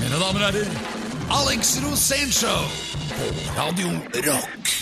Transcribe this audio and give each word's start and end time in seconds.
Mine 0.00 0.16
damer 0.16 0.40
og 0.40 0.46
herrer, 0.46 0.68
Alex 1.36 1.74
Rosénshow 1.84 2.62
på 3.12 3.26
Radio 3.58 3.90
Rock. 4.24 4.64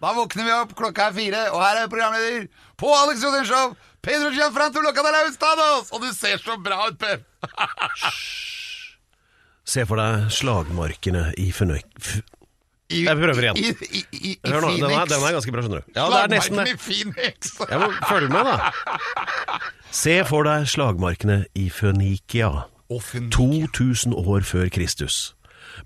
Da 0.00 0.12
våkner 0.12 0.44
vi 0.44 0.52
opp, 0.52 0.76
klokka 0.76 1.08
er 1.08 1.16
fire, 1.16 1.42
og 1.54 1.64
her 1.64 1.76
er 1.80 1.88
programleder 1.88 2.44
på 2.76 2.92
Alex 2.92 3.24
Rosén 3.24 3.48
Show, 3.48 3.72
Pedro 4.04 4.28
Gianfranto 4.36 4.84
Locadalaus 4.84 5.40
Og 5.92 6.00
du 6.04 6.12
ser 6.12 6.36
så 6.38 6.56
bra 6.60 6.88
ut, 6.88 6.98
Per! 7.00 7.24
Se 9.64 9.86
for 9.88 9.96
deg 9.96 10.28
slagmarkene 10.28 11.32
i 11.40 11.48
Fenøy... 11.56 11.80
Jeg 12.92 13.16
prøver 13.16 13.46
igjen. 13.46 13.56
I, 13.56 13.70
i, 13.96 14.02
i, 14.12 14.32
Hør 14.44 14.60
nå, 14.60 14.72
den 14.76 14.84
er, 14.90 15.06
den 15.08 15.22
er 15.24 15.36
ganske 15.38 15.54
bra, 15.54 15.62
skjønner 15.64 15.80
du. 15.80 15.94
Ja, 15.96 16.04
det 16.12 16.18
er 16.20 16.32
nesten 16.34 16.58
Slagmarken 16.58 16.74
i 16.74 16.82
Phoenix. 16.84 17.54
Jeg 17.70 17.80
må 17.80 17.88
følge 18.10 18.28
med, 18.28 18.50
da. 18.50 19.60
Se 19.94 20.18
for 20.28 20.48
deg 20.48 20.68
slagmarkene 20.68 21.38
i. 21.56 21.70
Fønikia. 21.72 22.50
2000 22.92 24.12
år 24.14 24.44
før 24.44 24.68
Kristus. 24.68 25.32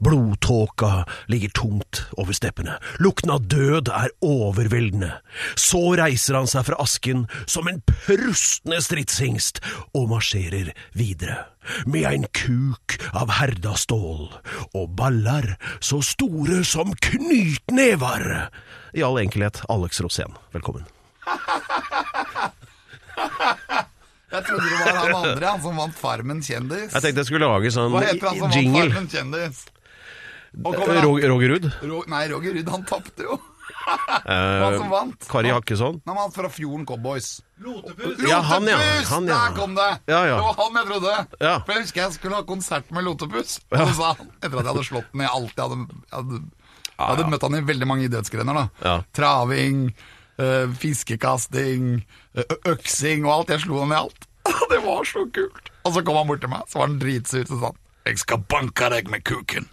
Blodtåka 0.03 1.05
ligger 1.27 1.48
tungt 1.55 2.03
over 2.19 2.33
steppene. 2.37 2.77
Lukten 2.98 3.30
av 3.33 3.47
død 3.48 3.89
er 3.95 4.12
overveldende. 4.25 5.12
Så 5.56 5.80
reiser 5.98 6.39
han 6.39 6.51
seg 6.51 6.67
fra 6.69 6.80
asken 6.83 7.27
som 7.47 7.70
en 7.70 7.80
prustende 7.87 8.83
stridshingst 8.84 9.62
og 9.95 10.11
marsjerer 10.12 10.75
videre. 10.98 11.47
Med 11.86 12.06
en 12.10 12.27
kuk 12.36 12.98
av 13.12 13.30
herda 13.38 13.74
stål 13.78 14.28
og 14.74 14.86
baller 14.98 15.54
så 15.80 16.00
store 16.04 16.62
som 16.66 16.94
knytnevar. 17.08 18.48
I 18.96 19.04
all 19.04 19.20
enkelhet, 19.20 19.62
Alex 19.72 20.00
Rosén, 20.04 20.36
velkommen. 20.56 20.86
Jeg 24.28 24.44
trodde 24.44 24.64
det 24.69 24.78
var 24.84 24.97
han 24.98 25.14
andre, 25.16 25.47
han 25.48 25.62
som 25.64 25.78
vant 25.80 25.97
Farmen 25.97 26.41
kjendis. 26.44 26.92
Jeg 26.92 27.00
tenkte 27.00 27.22
jeg 27.22 27.28
skulle 27.30 27.48
lage 27.48 27.70
sånn 27.72 27.94
Hva 27.94 28.03
heter 28.05 28.27
han 28.28 28.36
som 28.42 28.50
vant. 28.53 28.75
Farmen 28.77 29.06
kjendis? 29.08 29.62
Roger 30.58 31.48
Ruud. 31.55 31.69
Ro 31.88 32.03
nei, 32.12 32.25
Roger 32.32 32.56
Ruud, 32.58 32.69
han 32.75 32.84
tapte 32.88 33.25
jo. 33.25 33.38
Eh, 34.28 34.61
Han 34.64 34.74
som 34.78 34.91
vant. 34.92 35.27
Kari 35.30 35.48
Jakkesson. 35.48 36.00
Han 36.06 36.16
vant 36.19 36.34
fra 36.34 36.48
Fjorden 36.52 36.84
Cowboys. 36.86 37.28
Lotepus! 37.64 38.19
Ja, 38.28 38.41
han, 38.44 38.66
ja. 38.69 38.77
Han, 39.08 39.27
ja. 39.30 39.38
Der 39.48 39.55
kom 39.56 39.75
det! 39.78 39.86
Ja, 40.10 40.20
ja. 40.28 40.36
Det 40.36 40.44
var 40.44 40.58
han 40.58 40.77
jeg 40.80 40.86
trodde. 40.91 41.14
Ja. 41.41 41.55
For 41.64 41.72
jeg 41.72 41.86
husker 41.86 42.02
jeg 42.02 42.12
skulle 42.19 42.36
ha 42.36 42.42
konsert 42.48 42.91
med 42.94 43.06
Lotepus. 43.06 43.58
Og 43.70 43.78
så 43.88 43.94
sa 43.97 44.10
han, 44.19 44.28
etter 44.42 44.58
at 44.58 44.64
jeg 44.64 44.70
hadde 44.72 44.84
slått 44.91 45.08
den 45.14 45.25
i 45.25 45.30
alt 45.30 45.55
jeg 45.56 45.64
hadde, 45.64 45.78
jeg 46.10 46.19
hadde, 46.19 46.41
jeg 46.98 47.06
hadde 47.12 47.27
møtt 47.33 47.47
han 47.48 47.58
i 47.58 47.64
veldig 47.72 47.88
mange 47.88 48.08
idrettsgrener. 48.10 48.60
da 48.60 48.66
Ja. 48.91 48.94
Traving, 49.16 49.82
øh, 50.38 50.75
fiskekasting, 50.84 51.88
øh, 52.36 52.56
øksing 52.75 53.25
og 53.27 53.32
alt. 53.38 53.48
Jeg 53.56 53.60
slo 53.66 53.80
han 53.86 53.92
i 53.97 54.00
alt. 54.03 54.28
Det 54.72 54.82
var 54.84 55.05
så 55.08 55.25
kult. 55.34 55.72
Og 55.84 55.94
så 55.97 56.05
kom 56.05 56.16
han 56.20 56.28
bort 56.28 56.41
til 56.44 56.53
meg, 56.53 56.62
så 56.69 56.78
var 56.82 56.91
han 56.91 56.98
dritsur. 57.00 57.44
Så 57.48 57.58
sa 57.60 57.72
han 57.72 57.78
'Jeg 58.08 58.19
skal 58.19 58.38
banke 58.48 58.88
deg 58.91 59.08
med 59.10 59.25
kuken'. 59.25 59.69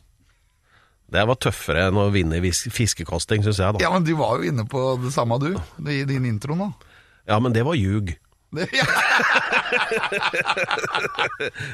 Det 1.16 1.24
var 1.30 1.40
tøffere 1.40 1.88
enn 1.90 2.00
å 2.00 2.10
vinne 2.14 2.42
i 2.42 2.52
fiskekasting, 2.52 3.46
syns 3.46 3.62
jeg. 3.62 3.78
da 3.78 3.84
Ja, 3.86 3.92
men 3.94 4.04
du 4.08 4.14
var 4.20 4.38
jo 4.40 4.52
inne 4.52 4.68
på 4.68 4.84
det 5.02 5.14
samme, 5.16 5.40
du, 5.40 5.54
i 5.88 6.04
din 6.08 6.28
intro 6.28 6.58
nå. 6.60 6.72
Ja, 7.26 7.40
men 7.42 7.56
det 7.56 7.64
var 7.66 7.78
ljug. 7.80 8.14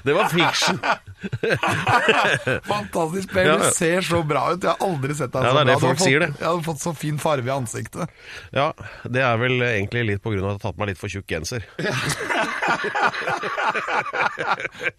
Det, 0.03 0.13
var 0.13 0.29
fiction. 0.29 0.79
Fantastisk, 2.71 3.33
Per. 3.33 3.45
Du 3.45 3.63
ser 3.75 4.01
så 4.05 4.23
bra 4.25 4.51
ut. 4.53 4.63
Jeg 4.63 4.71
har 4.71 4.77
aldri 4.87 5.15
sett 5.17 5.33
deg 5.33 5.43
Ja, 5.45 5.51
så 5.51 5.55
det 5.55 5.61
er 5.61 5.65
bra. 5.65 5.65
det 5.65 5.71
Du 5.71 5.73
har 5.73 5.81
folk 5.83 5.99
fått, 5.99 6.07
sier 6.07 6.19
det. 6.23 6.29
Jeg 6.39 6.47
hadde 6.47 6.65
fått 6.65 6.81
så 6.81 6.93
fin 6.97 7.17
farve 7.21 7.47
i 7.47 7.53
ansiktet. 7.53 8.09
Ja, 8.55 8.67
det 9.05 9.21
er 9.25 9.37
vel 9.41 9.55
egentlig 9.67 10.05
litt 10.09 10.25
av 10.25 10.31
at 10.31 10.37
jeg 10.39 10.45
har 10.47 10.59
tatt 10.63 10.77
meg 10.81 10.87
litt 10.91 11.01
for 11.01 11.09
tjukk 11.13 11.27
genser. 11.29 11.61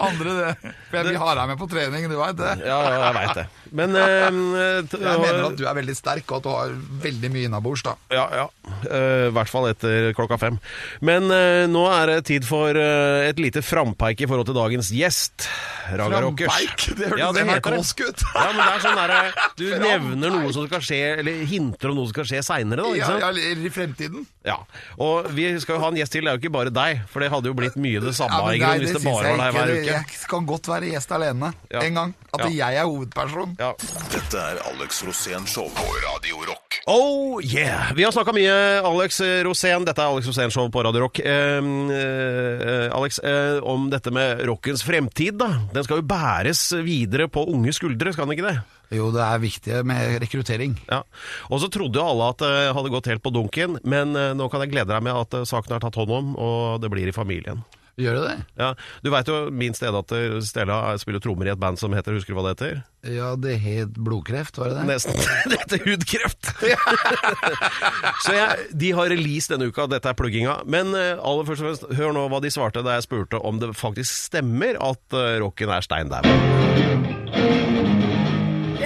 Andre 0.06 0.30
det. 0.38 0.52
For 0.90 0.96
jeg 1.00 1.04
vil 1.10 1.18
ha 1.22 1.30
deg 1.38 1.50
med 1.52 1.58
på 1.60 1.68
trening, 1.72 2.08
du 2.10 2.16
veit 2.20 2.38
det. 2.38 2.52
Ja, 2.66 2.78
ja, 2.86 3.00
jeg 3.06 3.14
veit 3.18 3.34
det. 3.40 3.46
Men 3.72 3.96
eh, 3.96 4.04
Jeg 4.28 5.18
mener 5.24 5.46
at 5.48 5.58
du 5.58 5.64
er 5.66 5.76
veldig 5.78 5.96
sterk, 5.96 6.26
og 6.30 6.36
at 6.40 6.44
du 6.46 6.50
har 6.52 6.74
veldig 7.06 7.30
mye 7.34 7.48
innabords, 7.50 7.82
da. 7.86 7.96
Ja, 8.12 8.26
ja. 8.42 8.46
Eh, 8.86 9.26
I 9.30 9.34
hvert 9.34 9.50
fall 9.52 9.70
etter 9.72 10.10
klokka 10.18 10.38
fem. 10.40 10.56
Men 11.04 11.30
eh, 11.32 11.64
nå 11.72 11.82
er 11.90 12.06
det 12.12 12.16
tid 12.28 12.44
for 12.46 12.76
eh, 12.78 13.28
et 13.30 13.38
lite 13.42 13.62
frampeik 13.64 14.20
i 14.22 14.26
forhold 14.30 14.46
til 14.48 14.56
dagens 14.56 14.90
gjest. 14.94 15.46
Raga 15.98 16.20
Rockers. 16.22 16.52
Frampeik? 16.52 16.84
Det 16.98 17.08
hørtes 17.10 17.20
Ja, 17.22 17.30
det 17.34 17.42
heter 17.48 17.70
det. 17.72 17.78
NRK-sk 17.80 18.02
ut. 18.06 18.22
Ja, 18.34 18.44
men 18.52 18.60
det 18.60 18.66
er 18.72 18.82
sånn 18.84 18.98
derre 19.00 19.48
Du 19.58 19.64
nevner 19.82 20.30
noe 20.36 20.52
som 20.54 20.66
skal 20.68 20.84
skje, 20.86 21.00
eller 21.22 21.40
hinter 21.50 21.90
om 21.90 21.98
noe 21.98 22.06
som 22.08 22.14
skal 22.14 22.28
skje 22.30 22.42
seinere, 22.46 22.84
da. 22.84 22.92
Ikke 22.92 23.00
Ja, 23.02 23.08
sant? 23.10 23.24
ja, 23.24 23.32
eller 23.32 23.66
i 23.66 23.72
fremtiden. 23.74 24.26
Ja, 24.46 24.56
og 24.98 25.28
vi 25.34 25.48
skal 25.62 25.76
jo 25.76 25.82
ha 25.82 25.90
en 25.92 25.98
gjest 26.00 26.12
til, 26.16 26.24
det 26.24 26.30
er 26.32 26.38
jo 26.38 26.42
ikke 26.44 26.54
bare 26.58 26.70
deg, 26.74 27.02
for 27.10 27.20
det 27.24 27.30
hadde 27.34 27.50
jo 27.50 27.54
blitt 27.58 27.76
mye 27.76 28.00
det 28.02 28.14
samme 28.18 28.38
Ja, 28.38 28.46
men 28.46 28.54
i 28.54 28.62
grunn 28.62 28.84
hvis 28.86 28.92
det 28.94 29.02
syns 29.02 29.10
bare 29.10 29.36
var 29.36 29.44
deg 29.44 29.58
hver 29.58 29.74
uke. 29.74 29.98
Jeg 29.98 30.28
kan 30.30 30.46
godt 30.52 30.70
være 30.72 30.92
gjest 30.94 31.12
alene 31.18 31.52
Ja. 31.72 31.80
en 31.82 31.94
gang. 31.94 32.14
At 32.32 32.46
Ja. 32.46 32.48
jeg 32.70 32.76
er 32.80 32.84
hovedperson. 32.88 33.56
Ja. 33.58 33.72
Dette 34.14 34.38
er 34.38 34.62
Alex 34.72 35.02
Rosén 35.04 35.46
Show 35.46 35.68
på 35.74 35.88
Radio 36.06 36.44
Rock. 36.48 36.71
Oh 36.86 37.40
yeah! 37.44 37.92
Vi 37.96 38.04
har 38.04 38.12
snakka 38.14 38.34
mye, 38.36 38.54
Alex 38.86 39.20
Rosén, 39.46 39.86
dette 39.86 40.02
er 40.02 40.10
Alex 40.12 40.28
Rosén 40.30 40.52
Show 40.54 40.70
på 40.72 40.82
Radio 40.84 41.04
Rock, 41.04 41.20
eh, 41.20 41.58
eh, 41.62 42.86
Alex, 42.92 43.18
eh, 43.18 43.58
om 43.62 43.90
dette 43.92 44.10
med 44.14 44.44
rockens 44.48 44.84
fremtid, 44.86 45.38
da. 45.40 45.50
Den 45.72 45.84
skal 45.86 46.00
jo 46.02 46.06
bæres 46.08 46.64
videre 46.84 47.28
på 47.28 47.44
unge 47.52 47.74
skuldre, 47.76 48.12
skal 48.12 48.26
den 48.26 48.38
ikke 48.38 48.48
det? 48.50 48.56
Jo, 48.92 49.08
det 49.14 49.22
er 49.24 49.40
viktig 49.40 49.78
med 49.88 50.18
rekruttering. 50.20 50.74
Ja. 50.90 51.02
Og 51.48 51.62
så 51.62 51.70
trodde 51.72 51.96
jo 52.00 52.04
alle 52.04 52.32
at 52.34 52.42
det 52.44 52.72
hadde 52.76 52.92
gått 52.92 53.08
helt 53.08 53.24
på 53.24 53.32
dunken, 53.32 53.78
men 53.88 54.16
eh, 54.18 54.32
nå 54.36 54.50
kan 54.52 54.64
jeg 54.64 54.74
glede 54.74 54.92
deg 54.92 55.06
med 55.06 55.16
at 55.16 55.38
eh, 55.38 55.46
saken 55.48 55.76
er 55.78 55.84
tatt 55.84 55.96
hånd 56.00 56.12
om, 56.12 56.34
og 56.36 56.82
det 56.82 56.92
blir 56.92 57.08
i 57.08 57.16
familien. 57.16 57.62
Gjør 58.00 58.16
det 58.16 58.22
det? 58.24 58.36
Ja, 58.56 58.70
Du 59.04 59.10
veit 59.12 59.28
jo 59.28 59.38
min 59.52 59.74
stedatter 59.76 60.38
Stella 60.44 60.94
spiller 61.00 61.20
trommer 61.20 61.50
i 61.50 61.52
et 61.52 61.60
band 61.60 61.76
som 61.80 61.92
heter 61.92 62.16
Husker 62.16 62.32
du 62.32 62.38
hva 62.38 62.46
det 62.46 62.54
heter? 62.56 62.80
Ja, 63.12 63.32
det 63.36 63.56
het 63.60 63.96
blodkreft, 63.98 64.56
var 64.60 64.70
det 64.70 64.78
det? 64.78 64.84
Nesten. 64.88 65.18
Det 65.50 65.58
heter 65.58 65.82
hudkreft. 65.88 66.52
Så 68.24 68.36
jeg, 68.36 68.68
de 68.78 68.92
har 68.94 69.10
release 69.10 69.50
denne 69.50 69.68
uka, 69.68 69.88
dette 69.90 70.08
er 70.08 70.16
plugginga. 70.18 70.60
Men 70.70 70.94
eh, 70.94 71.18
aller 71.18 71.48
først 71.48 71.64
og 71.64 71.68
fremst, 71.68 71.88
hør 71.98 72.14
nå 72.14 72.28
hva 72.30 72.40
de 72.44 72.52
svarte 72.54 72.84
da 72.86 72.96
jeg 72.96 73.08
spurte 73.08 73.42
om 73.42 73.58
det 73.62 73.72
faktisk 73.76 74.28
stemmer 74.30 74.78
at 74.78 75.18
uh, 75.18 75.34
rocken 75.42 75.74
er 75.74 75.84
stein 75.84 76.12
dau. 76.12 76.22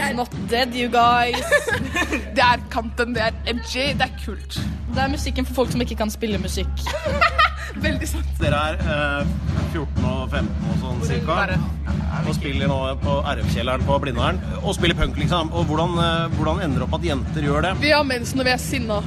Er 0.07 0.15
not 0.15 0.31
dead, 0.51 0.75
you 0.75 0.89
guys. 0.89 1.43
det 2.37 2.43
er 2.43 2.61
Kanten, 2.71 3.15
det 3.15 3.23
er 3.23 3.33
MG, 3.51 3.75
det 3.99 4.05
er 4.07 4.13
kult. 4.25 4.61
Det 4.95 5.03
er 5.03 5.09
musikken 5.11 5.47
for 5.49 5.55
folk 5.63 5.73
som 5.75 5.83
ikke 5.83 5.97
kan 5.99 6.13
spille 6.15 6.39
musikk. 6.39 6.85
Veldig 7.87 8.09
sant. 8.09 8.29
Dere 8.39 8.61
er 8.71 8.79
eh, 8.79 9.33
14 9.73 10.07
og 10.07 10.31
15 10.31 10.71
og 10.71 10.79
sånn 10.85 11.03
cirka. 11.09 11.59
Og 12.23 12.33
spiller 12.39 12.71
nå 12.71 12.79
på 13.03 13.19
RF-kjelleren 13.35 13.83
på 13.89 13.99
Blindern. 14.05 14.39
Og 14.63 14.77
spiller 14.79 14.95
punk, 14.97 15.19
liksom. 15.19 15.51
Og 15.51 15.67
hvordan, 15.67 15.99
eh, 16.05 16.39
hvordan 16.39 16.63
ender 16.63 16.85
det 16.85 16.87
opp 16.87 16.99
at 17.01 17.11
jenter 17.11 17.51
gjør 17.51 17.67
det? 17.67 17.77
Vi 17.83 17.91
har 17.97 18.07
mens 18.07 18.37
når 18.39 18.47
vi 18.47 18.55
er 18.55 18.63
sinna. 18.63 19.03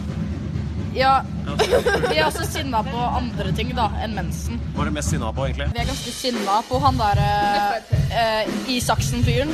Ja, 1.00 1.20
vi 2.10 2.18
er 2.18 2.26
også 2.28 2.44
sinna 2.50 2.84
på 2.84 3.02
andre 3.08 3.54
ting 3.56 3.72
da 3.78 3.88
enn 4.04 4.20
mensen. 4.20 4.60
Hva 4.76 4.84
er 4.84 4.92
du 4.92 5.00
mest 5.00 5.16
sinna 5.16 5.32
på, 5.32 5.48
egentlig? 5.48 5.72
Vi 5.72 5.86
er 5.86 5.94
ganske 5.94 6.14
sinna 6.18 6.60
på 6.68 6.82
han 6.84 7.00
der 7.00 7.24
uh, 7.24 8.74
Isaksen-fyren. 8.74 9.54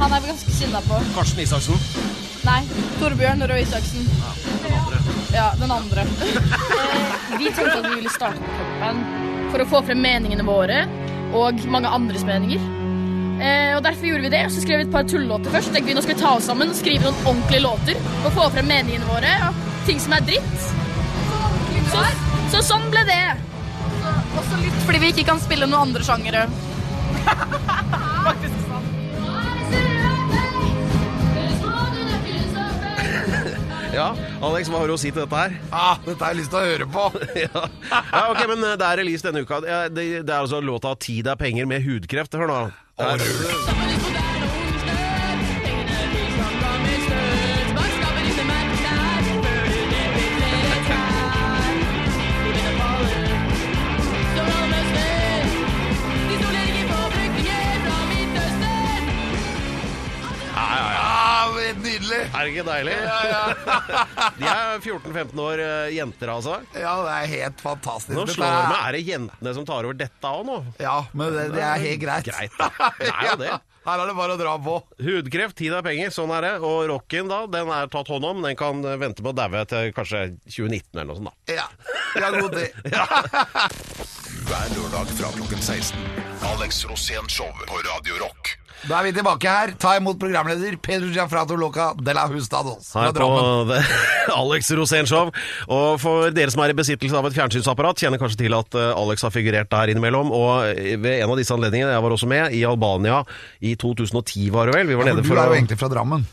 Han 0.00 0.12
er 0.12 0.20
vi 0.24 0.30
ganske 0.32 0.54
sinna 0.54 0.80
på. 0.86 0.98
Karsten 1.14 1.42
Isaksen. 1.44 1.78
Nei, 2.46 2.60
Torbjørn 2.98 3.44
Røe 3.50 3.60
Isaksen. 3.62 4.06
Ja, 4.20 4.32
Den 4.64 4.74
andre. 4.80 5.00
Ja, 5.34 5.46
den 5.60 5.70
andre. 5.76 6.00
Eh, 6.00 7.38
vi 7.38 7.50
tenkte 7.54 7.78
at 7.78 7.86
vi 7.86 7.94
ville 8.00 8.10
starte 8.12 8.40
kampen 8.80 9.02
for 9.52 9.62
å 9.62 9.68
få 9.70 9.82
frem 9.86 10.00
meningene 10.02 10.46
våre 10.46 10.84
og 11.36 11.60
mange 11.70 11.90
andres 11.92 12.24
meninger. 12.26 12.62
Eh, 13.40 13.76
og 13.76 13.82
Derfor 13.86 14.10
gjorde 14.10 14.26
vi 14.26 14.32
det. 14.34 14.42
og 14.46 14.52
Så 14.52 14.64
skrev 14.64 14.82
vi 14.82 14.88
et 14.88 14.92
par 14.92 15.06
tullelåter 15.08 15.54
først. 15.54 15.72
Tenkte 15.74 15.92
vi 15.92 15.96
Nå 15.98 16.02
skal 16.04 16.16
vi 16.16 16.22
ta 16.22 16.34
oss 16.36 16.48
sammen 16.50 16.72
og 16.72 16.76
skrive 16.78 17.06
noen 17.06 17.22
ordentlige 17.26 17.62
låter 17.64 18.00
og 18.24 18.34
få 18.36 18.48
frem 18.56 18.68
meningene 18.68 19.06
våre 19.08 19.36
og 19.48 19.62
ting 19.86 20.00
som 20.02 20.16
er 20.16 20.26
dritt. 20.26 20.66
Så, 21.90 22.02
så 22.52 22.64
sånn 22.72 22.90
ble 22.92 23.04
det. 23.08 23.22
Også 24.38 24.58
litt 24.62 24.82
fordi 24.86 25.00
vi 25.02 25.12
ikke 25.14 25.28
kan 25.30 25.40
spille 25.42 25.66
noen 25.70 25.88
andre 25.90 26.04
sjangere. 26.06 26.46
Ja, 33.90 34.12
Alex, 34.46 34.68
hva 34.70 34.84
har 34.84 34.90
du 34.90 34.94
å 34.94 35.00
si 35.00 35.10
til 35.10 35.24
dette 35.24 35.34
her? 35.34 35.56
Ah, 35.74 35.98
dette 36.04 36.22
har 36.22 36.30
jeg 36.30 36.44
lyst 36.44 36.52
til 36.52 36.60
å 36.60 36.68
høre 36.68 36.86
på! 36.94 37.08
ja. 37.44 37.64
ja, 37.90 38.22
ok, 38.30 38.44
men 38.52 38.62
eh, 38.68 38.78
det 38.78 38.86
er 38.86 39.02
release 39.02 39.26
denne 39.26 39.42
uka. 39.42 39.58
Det, 39.64 39.82
det, 39.96 40.06
er 40.22 40.38
altså 40.38 40.62
låta 40.62 40.94
'Tid 40.94 41.32
er 41.32 41.40
penger' 41.40 41.66
med 41.66 41.82
hudkreft. 41.82 42.38
Hør 42.38 42.50
nå. 42.50 42.62
Det 43.00 43.79
Er 62.40 62.46
det 62.48 62.52
ikke 62.54 62.64
deilig? 62.64 62.94
De 64.40 64.46
er 64.48 64.78
14-15 64.80 65.40
år 65.44 65.60
eh, 65.64 65.90
jenter, 65.98 66.30
altså. 66.32 66.54
Ja, 66.72 66.94
det 67.04 67.16
er 67.18 67.26
helt 67.34 67.60
fantastisk. 67.60 68.14
Nå 68.16 68.24
slår 68.30 68.46
det 68.46 68.52
er- 68.62 68.70
meg. 68.70 68.84
Er 68.88 68.96
det 68.96 69.02
jentene 69.10 69.52
som 69.58 69.66
tar 69.68 69.84
over 69.84 69.98
dette 70.00 70.30
òg 70.30 70.46
nå? 70.48 70.56
Ja, 70.80 70.94
men 71.12 71.34
det, 71.36 71.44
det 71.52 71.64
er 71.66 71.82
helt 71.84 72.00
greit. 72.06 72.30
Greit, 72.30 72.56
da. 72.56 72.70
Det 73.00 73.10
er 73.12 73.28
jo 73.28 73.36
det. 73.42 73.58
Her 73.80 73.96
er 74.02 74.10
det 74.10 74.16
bare 74.16 74.34
å 74.36 74.38
dra 74.40 74.54
på. 74.60 74.74
Hudkreft, 75.00 75.56
tid 75.56 75.72
er 75.76 75.84
penger, 75.84 76.10
sånn 76.12 76.32
er 76.36 76.44
det. 76.44 76.52
Og 76.64 76.82
rocken, 76.90 77.28
da, 77.32 77.42
den 77.50 77.70
er 77.72 77.88
tatt 77.92 78.10
hånd 78.12 78.26
om. 78.28 78.42
Den 78.44 78.56
kan 78.60 78.80
vente 78.84 79.24
med 79.24 79.32
å 79.32 79.36
daue 79.40 79.62
til 79.70 79.92
kanskje 79.96 80.24
2019 80.48 81.00
eller 81.00 81.08
noe 81.12 81.20
sånt, 81.20 81.32
da. 81.32 81.60
Ja, 81.60 81.68
vi 82.16 82.24
har 82.24 82.36
god 82.40 82.56
tid. 82.56 82.70
Hver 84.50 84.74
lørdag 84.76 85.14
fra 85.16 85.32
klokken 85.36 85.64
16. 85.64 86.29
Alex 86.42 86.84
Rosén 86.86 87.28
Show 87.28 87.46
på 87.68 87.74
Radio 87.74 88.14
Rock. 88.24 88.56
Da 88.88 89.00
er 89.00 89.10
vi 89.10 89.12
tilbake 89.12 89.48
her. 89.50 89.72
Ta 89.76 89.92
imot 89.98 90.16
programleder 90.20 90.76
Pedro 90.80 91.10
Gianfrato 91.12 91.56
Loca 91.56 91.90
de 92.00 92.14
la 92.16 92.24
Hustados 92.30 92.94
Her 92.96 93.12
på 93.12 93.28
det 93.68 93.82
The 93.84 94.32
Alex 94.32 94.70
Rosén 94.78 95.08
Show. 95.08 95.28
Og 95.68 96.00
for 96.00 96.32
dere 96.32 96.52
som 96.52 96.64
er 96.64 96.72
i 96.72 96.78
besittelse 96.78 97.18
av 97.18 97.28
et 97.28 97.36
fjernsynsapparat, 97.36 98.00
kjenner 98.00 98.22
kanskje 98.22 98.40
til 98.46 98.56
at 98.56 98.78
eh, 98.78 98.88
Alex 98.96 99.26
har 99.26 99.34
figurert 99.34 99.68
der 99.72 99.92
innimellom. 99.92 100.32
Og 100.32 100.80
ved 101.04 101.20
en 101.20 101.28
av 101.28 101.36
disse 101.40 101.54
anledningene, 101.56 101.92
jeg 101.92 102.06
var 102.08 102.16
også 102.16 102.30
med, 102.32 102.56
i 102.56 102.64
Albania 102.64 103.20
i 103.60 103.76
2010 103.76 104.48
var 104.56 104.70
det 104.70 104.78
vel. 104.80 104.88
Vi 104.88 104.96
var 104.96 105.04
For 105.04 105.12
nede 105.12 105.26
du 105.28 105.34
er 105.36 105.52
jo 105.52 105.58
egentlig 105.60 105.80
fra 105.84 105.92
Drammen. 105.92 106.28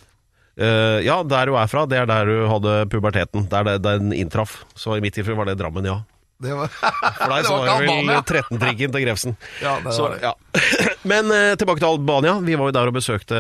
Uh, 0.58 1.04
Ja, 1.06 1.20
der 1.28 1.52
du 1.52 1.60
er 1.60 1.68
fra, 1.70 1.84
det 1.86 2.00
er 2.00 2.08
der 2.10 2.32
du 2.32 2.38
hadde 2.50 2.78
puberteten. 2.94 3.50
Der 3.52 3.76
den 3.76 4.16
inntraff. 4.16 4.62
Så 4.74 4.96
i 4.96 5.04
mitt 5.04 5.20
tilfelle 5.20 5.38
var 5.38 5.52
det 5.52 5.60
Drammen, 5.60 5.86
ja. 5.86 6.00
Det 6.38 6.54
var, 6.54 6.68
For 6.70 7.32
deg 7.32 7.38
det 7.42 7.48
så 7.48 7.54
var 7.58 7.66
det 7.82 7.88
vel 7.90 8.10
13-trikken 8.22 8.92
til 8.94 9.04
Grefsen. 9.08 9.34
Ja, 9.66 9.72
det 9.82 9.94
Så, 9.96 10.04
var 10.06 10.14
det. 10.14 10.20
ja. 10.22 10.34
Men 11.12 11.32
eh, 11.34 11.56
tilbake 11.58 11.82
til 11.82 11.88
Albania. 11.90 12.36
Vi 12.46 12.54
var 12.60 12.70
jo 12.70 12.76
der 12.78 12.92
og 12.92 12.96
besøkte 12.98 13.40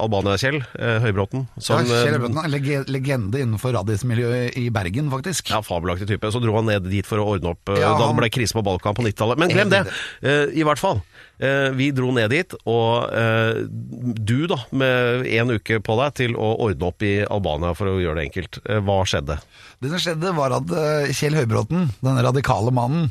Albania, 0.00 0.38
Kjell 0.40 0.60
eh, 0.78 0.98
Høybråten. 1.04 1.44
Ja, 1.58 1.64
Som, 1.66 1.82
eh, 1.84 1.90
Kjell 1.90 2.16
Høybråten 2.16 2.40
er 2.44 2.52
lege- 2.54 2.84
legende 2.88 3.42
innenfor 3.44 3.74
radismiljøet 3.76 4.56
i 4.60 4.68
Bergen, 4.72 5.10
faktisk. 5.12 5.52
ja, 5.52 5.60
fabelaktig 5.66 6.08
type. 6.14 6.32
Så 6.32 6.40
dro 6.40 6.56
han 6.56 6.68
ned 6.70 6.88
dit 6.88 7.04
for 7.08 7.20
å 7.20 7.28
ordne 7.34 7.52
opp 7.52 7.74
eh, 7.74 7.82
Ja, 7.82 7.92
da 8.00 8.08
det 8.08 8.16
ble 8.22 8.32
krise 8.32 8.56
på 8.56 8.64
Balkan 8.64 8.96
på 8.96 9.04
90-tallet. 9.04 9.40
Men 9.44 9.52
glem 9.52 9.72
det! 9.76 9.84
Eh, 10.24 10.46
I 10.56 10.64
hvert 10.64 10.80
fall. 10.80 11.02
Eh, 11.40 11.70
vi 11.72 11.88
dro 11.96 12.10
ned 12.12 12.28
dit, 12.34 12.54
og 12.68 13.14
eh, 13.16 13.62
du 13.64 14.44
da, 14.50 14.58
med 14.76 15.24
en 15.24 15.54
uke 15.56 15.78
på 15.80 15.94
deg 16.02 16.16
til 16.18 16.34
å 16.36 16.50
ordne 16.66 16.90
opp 16.90 17.00
i 17.06 17.14
Albania, 17.24 17.72
for 17.78 17.88
å 17.88 17.96
gjøre 17.96 18.20
det 18.20 18.26
enkelt. 18.28 18.58
Eh, 18.66 18.82
hva 18.84 18.98
skjedde? 19.08 19.38
Det 19.80 19.88
som 19.88 20.02
skjedde 20.04 20.34
var 20.36 20.52
at 20.58 20.74
Kjell 21.16 21.38
Høybråten, 21.38 21.88
den 22.04 22.20
radikale 22.26 22.74
mannen, 22.76 23.08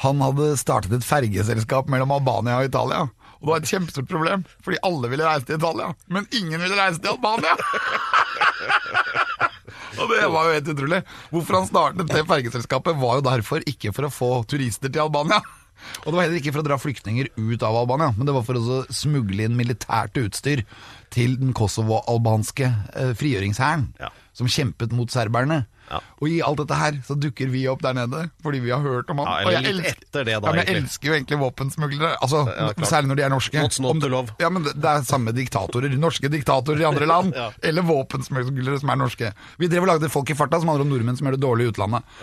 han 0.00 0.24
hadde 0.24 0.54
startet 0.60 0.94
et 0.96 1.04
fergeselskap 1.04 1.90
mellom 1.92 2.14
Albania 2.16 2.62
og 2.62 2.70
Italia. 2.70 3.02
Og 3.36 3.44
det 3.44 3.52
var 3.52 3.60
et 3.60 3.68
kjempestort 3.74 4.08
problem, 4.08 4.46
fordi 4.64 4.80
alle 4.88 5.12
ville 5.12 5.28
reise 5.28 5.44
til 5.48 5.60
Italia, 5.60 5.90
men 6.08 6.24
ingen 6.32 6.56
ville 6.56 6.80
reise 6.80 7.02
til 7.04 7.12
Albania. 7.12 7.52
og 10.00 10.16
det 10.16 10.24
var 10.32 10.48
jo 10.48 10.56
helt 10.56 10.72
utrolig. 10.72 11.04
Hvorfor 11.28 11.60
han 11.60 11.68
startet 11.68 12.08
det 12.08 12.24
fergeselskapet 12.32 12.96
var 13.04 13.20
jo 13.20 13.28
derfor 13.28 13.68
ikke 13.68 13.92
for 13.92 14.08
å 14.08 14.12
få 14.22 14.32
turister 14.48 14.88
til 14.88 15.04
Albania. 15.04 15.44
Og 16.04 16.10
det 16.12 16.16
var 16.16 16.22
heller 16.26 16.40
ikke 16.40 16.52
for 16.54 16.62
å 16.64 16.68
dra 16.68 16.78
flyktninger 16.80 17.28
ut 17.36 17.62
av 17.62 17.76
Albania, 17.76 18.12
men 18.16 18.26
det 18.26 18.34
var 18.36 18.42
for 18.46 18.58
å 18.58 18.78
smugle 18.90 19.44
inn 19.46 19.56
militært 19.58 20.16
utstyr 20.20 20.64
til 21.14 21.36
den 21.40 21.52
kosovo-albanske 21.56 22.66
eh, 22.94 23.12
frigjøringshæren, 23.18 23.88
Ja. 24.00 24.10
som 24.36 24.46
kjempet 24.50 24.92
mot 24.92 25.08
serberne. 25.10 25.66
Ja. 25.90 26.00
Og 26.20 26.28
i 26.32 26.40
alt 26.44 26.58
dette 26.62 26.78
her 26.80 26.98
så 27.06 27.14
dukker 27.20 27.50
vi 27.52 27.64
opp 27.70 27.82
der 27.84 27.94
nede, 27.96 28.24
fordi 28.42 28.60
vi 28.64 28.72
har 28.74 28.80
hørt 28.84 29.10
om 29.12 29.20
han. 29.22 29.28
Ja, 29.28 29.46
og 29.46 29.52
jeg 29.54 29.70
elsker, 29.74 30.00
det 30.16 30.24
da, 30.26 30.30
ja, 30.34 30.40
men 30.46 30.60
jeg 30.62 30.76
elsker 30.80 31.10
jo 31.10 31.14
egentlig 31.16 31.38
våpensmuglere. 31.40 32.12
Altså, 32.24 32.42
særlig 32.90 33.10
når 33.12 33.20
de 33.20 33.26
er 33.26 33.32
norske. 33.34 33.58
Ja, 34.42 34.50
men 34.52 34.66
det, 34.66 34.74
er 34.82 35.02
samme 35.06 35.34
diktatorer. 35.36 35.92
Norske 36.00 36.30
diktatorer 36.32 36.82
i 36.82 36.88
andre 36.88 37.06
land. 37.10 37.34
Eller 37.66 37.86
våpensmuglere 37.86 38.80
som 38.82 38.90
er 38.94 39.00
norske. 39.00 39.32
Vi 39.58 39.68
drev 39.72 39.86
og 39.86 39.92
lagde 39.94 40.12
Folk 40.16 40.30
i 40.30 40.36
farta, 40.38 40.60
som 40.62 40.70
handler 40.70 40.86
om 40.86 40.92
nordmenn 40.94 41.18
som 41.18 41.26
gjør 41.28 41.36
det 41.36 41.42
dårlig 41.42 41.66
i 41.66 41.70
utlandet. 41.74 42.16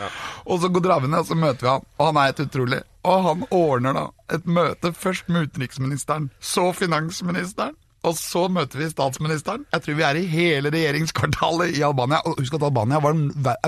Og 0.47 0.59
så 0.63 0.69
går 0.73 0.83
dravene, 0.87 1.19
og 1.19 1.27
så 1.29 1.35
møter 1.37 1.65
vi 1.67 1.71
han, 1.73 1.85
og 1.99 2.05
han 2.09 2.19
er 2.21 2.31
helt 2.31 2.43
utrolig. 2.47 2.79
Og 3.03 3.23
han 3.27 3.45
ordner 3.51 3.97
da 3.97 4.03
et 4.37 4.45
møte 4.47 4.93
først 4.95 5.27
med 5.29 5.49
utenriksministeren, 5.49 6.29
så 6.39 6.69
finansministeren. 6.73 7.75
Og 8.03 8.17
så 8.19 8.47
møter 8.51 8.81
vi 8.81 8.89
statsministeren. 8.91 9.63
Jeg 9.71 9.85
tror 9.85 9.97
vi 9.97 10.05
er 10.05 10.19
i 10.19 10.25
hele 10.27 10.71
regjeringskvartalet 10.73 11.77
i 11.77 11.83
Albania. 11.87 12.19
Og 12.27 12.41
husk 12.41 12.57
at 12.57 12.65
Albania 12.67 12.99
var 12.99 13.15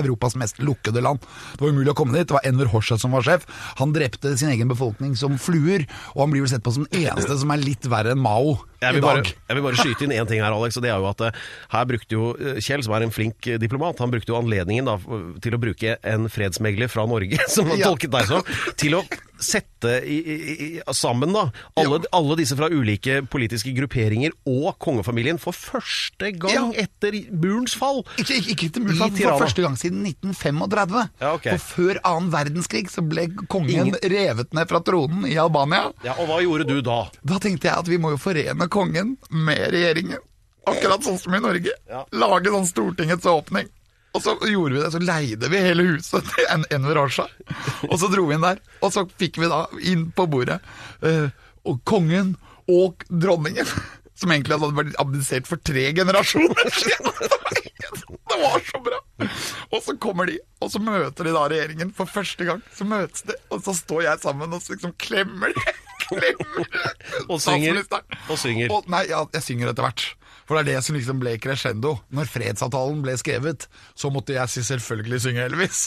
Europas 0.02 0.36
mest 0.36 0.60
lukkede 0.60 1.00
land. 1.04 1.24
Det 1.56 1.64
var 1.64 1.72
umulig 1.72 1.94
å 1.94 1.96
komme 1.96 2.16
dit. 2.16 2.28
Det 2.28 2.36
var 2.36 2.44
Enver 2.48 2.68
Hoxha 2.72 2.98
som 3.00 3.16
var 3.16 3.24
sjef. 3.24 3.46
Han 3.80 3.94
drepte 3.96 4.34
sin 4.36 4.52
egen 4.52 4.68
befolkning 4.72 5.16
som 5.16 5.38
fluer, 5.40 5.86
og 6.14 6.26
han 6.26 6.34
blir 6.34 6.44
vel 6.44 6.52
sett 6.52 6.64
på 6.66 6.74
som 6.76 6.84
den 6.86 7.06
eneste 7.06 7.38
som 7.40 7.52
er 7.54 7.64
litt 7.64 7.88
verre 7.88 8.12
enn 8.12 8.20
Mao 8.20 8.58
Jeg 8.82 8.94
vil, 8.98 9.02
bare, 9.04 9.22
jeg 9.24 9.56
vil 9.56 9.64
bare 9.64 9.78
skyte 9.80 10.04
inn 10.06 10.12
én 10.16 10.28
ting 10.28 10.42
her, 10.44 10.52
Alex. 10.52 10.76
og 10.76 10.82
det 10.84 10.90
er 10.92 10.98
jo 11.00 11.08
at 11.08 11.20
eh, 11.28 11.38
Her 11.72 11.84
brukte 11.88 12.12
jo 12.18 12.32
eh, 12.36 12.58
Kjell, 12.60 12.82
som 12.84 12.92
er 12.98 13.06
en 13.06 13.14
flink 13.14 13.46
eh, 13.48 13.58
diplomat, 13.62 13.98
han 14.02 14.10
brukte 14.12 14.32
jo 14.34 14.40
anledningen 14.40 14.84
da, 14.90 14.98
til 15.42 15.56
å 15.56 15.60
bruke 15.62 15.96
en 16.04 16.28
fredsmegler 16.32 16.90
fra 16.92 17.06
Norge, 17.08 17.38
som 17.54 17.70
han 17.72 17.80
Ja. 17.80 17.90
tolket 17.92 18.12
deg 18.12 18.28
som, 18.28 18.44
til 18.80 18.98
å 19.00 19.04
sette 19.36 19.98
i, 20.08 20.14
i, 20.32 20.68
sammen 20.96 21.34
da 21.36 21.42
alle, 21.76 21.98
alle 22.16 22.36
disse 22.40 22.56
fra 22.56 22.70
ulike 22.72 23.18
politiske 23.28 23.68
grupperinger 23.76 24.32
og 24.48 24.78
kongefamilien 24.80 25.36
for 25.40 25.52
første 25.52 26.30
gang 26.40 26.72
Ja. 26.72 26.86
etter 26.86 27.18
murens 27.36 27.74
fall. 27.76 28.00
Ikke, 28.16 28.38
ikke, 28.40 28.54
ikke 28.54 28.70
til 28.78 28.86
I 28.88 28.96
fall, 28.96 29.12
for 29.18 29.42
første 29.44 29.64
gang 29.66 29.76
siden 29.76 30.00
1935. 30.08 31.02
Ja, 31.20 31.34
ok. 31.36 31.50
For 31.52 31.66
før 31.76 32.00
annen 32.08 32.30
verdenskrig 32.32 32.88
så 32.92 33.04
ble 33.04 33.26
kongen 33.52 33.90
Ingen- 33.90 34.00
revet 34.08 34.56
ned 34.56 34.68
fra 34.72 34.80
tronen 34.84 35.26
i 35.28 35.36
Albania. 35.40 35.90
Ja, 36.06 36.16
Og 36.16 36.30
hva 36.30 36.40
gjorde 36.40 36.64
du 36.72 36.80
da? 36.84 37.02
Da 37.20 37.36
tenkte 37.42 37.68
jeg 37.68 37.76
at 37.76 37.88
vi 37.92 38.00
må 38.00 38.14
jo 38.14 38.20
forene 38.20 38.65
kongen 38.72 39.16
med 39.30 39.70
regjeringen. 39.74 40.22
Akkurat 40.66 41.04
sånn 41.06 41.18
som 41.22 41.34
i 41.36 41.40
Norge. 41.42 41.74
Ja. 41.90 42.04
Lage 42.16 42.50
sånn 42.50 42.66
Stortingets 42.68 43.26
åpning. 43.30 43.68
Og 44.16 44.22
så 44.24 44.32
gjorde 44.48 44.74
vi 44.74 44.80
det, 44.80 44.90
så 44.94 45.00
leide 45.02 45.50
vi 45.52 45.60
hele 45.60 45.84
huset 45.90 46.24
til 46.32 46.48
en 46.48 46.64
Enver. 46.72 47.02
Og 47.04 47.98
så 48.00 48.08
dro 48.08 48.24
vi 48.26 48.36
inn 48.38 48.46
der, 48.46 48.62
og 48.80 48.94
så 48.94 49.04
fikk 49.20 49.36
vi 49.42 49.50
da 49.52 49.66
inn 49.84 50.08
på 50.16 50.24
bordet 50.32 50.56
eh, 51.04 51.28
og 51.68 51.82
kongen 51.88 52.34
og 52.72 53.04
dronningen. 53.12 53.68
Som 54.16 54.32
egentlig 54.32 54.56
hadde 54.56 54.78
vært 54.78 54.94
abdisert 55.02 55.48
for 55.50 55.60
tre 55.60 55.90
generasjoner 55.92 56.70
siden. 56.72 57.12
Det 58.26 58.38
var 58.40 58.62
så 58.64 58.80
bra! 58.80 59.00
Og 59.76 59.82
så 59.84 59.94
kommer 60.00 60.30
de, 60.30 60.38
og 60.64 60.70
så 60.72 60.80
møter 60.80 61.28
de 61.28 61.34
da 61.36 61.42
regjeringen 61.52 61.92
for 61.96 62.08
første 62.08 62.46
gang. 62.48 62.62
Så 62.72 62.88
møtes 62.88 63.26
de, 63.28 63.36
og 63.52 63.60
så 63.64 63.76
står 63.76 64.06
jeg 64.06 64.22
sammen 64.24 64.56
og 64.56 64.64
så 64.64 64.72
liksom 64.72 64.96
klemmer 65.00 65.52
de. 65.52 65.76
Klemmer 66.08 66.70
Og 67.32 67.40
synger. 67.42 67.82
Og 68.30 68.38
synger. 68.40 68.72
Og, 68.72 68.86
nei, 68.92 69.04
ja, 69.10 69.24
jeg 69.34 69.46
synger 69.46 69.72
etter 69.72 69.86
hvert. 69.86 70.06
For 70.46 70.54
det 70.54 70.62
er 70.62 70.76
det 70.76 70.84
som 70.86 70.94
liksom 70.94 71.18
ble 71.18 71.32
crescendo. 71.42 71.96
Når 72.14 72.28
fredsavtalen 72.30 73.00
ble 73.02 73.16
skrevet, 73.18 73.66
så 73.98 74.12
måtte 74.14 74.36
jeg 74.36 74.52
si 74.52 74.62
selvfølgelig 74.68 75.20
synge 75.24 75.46
Elvis. 75.48 75.80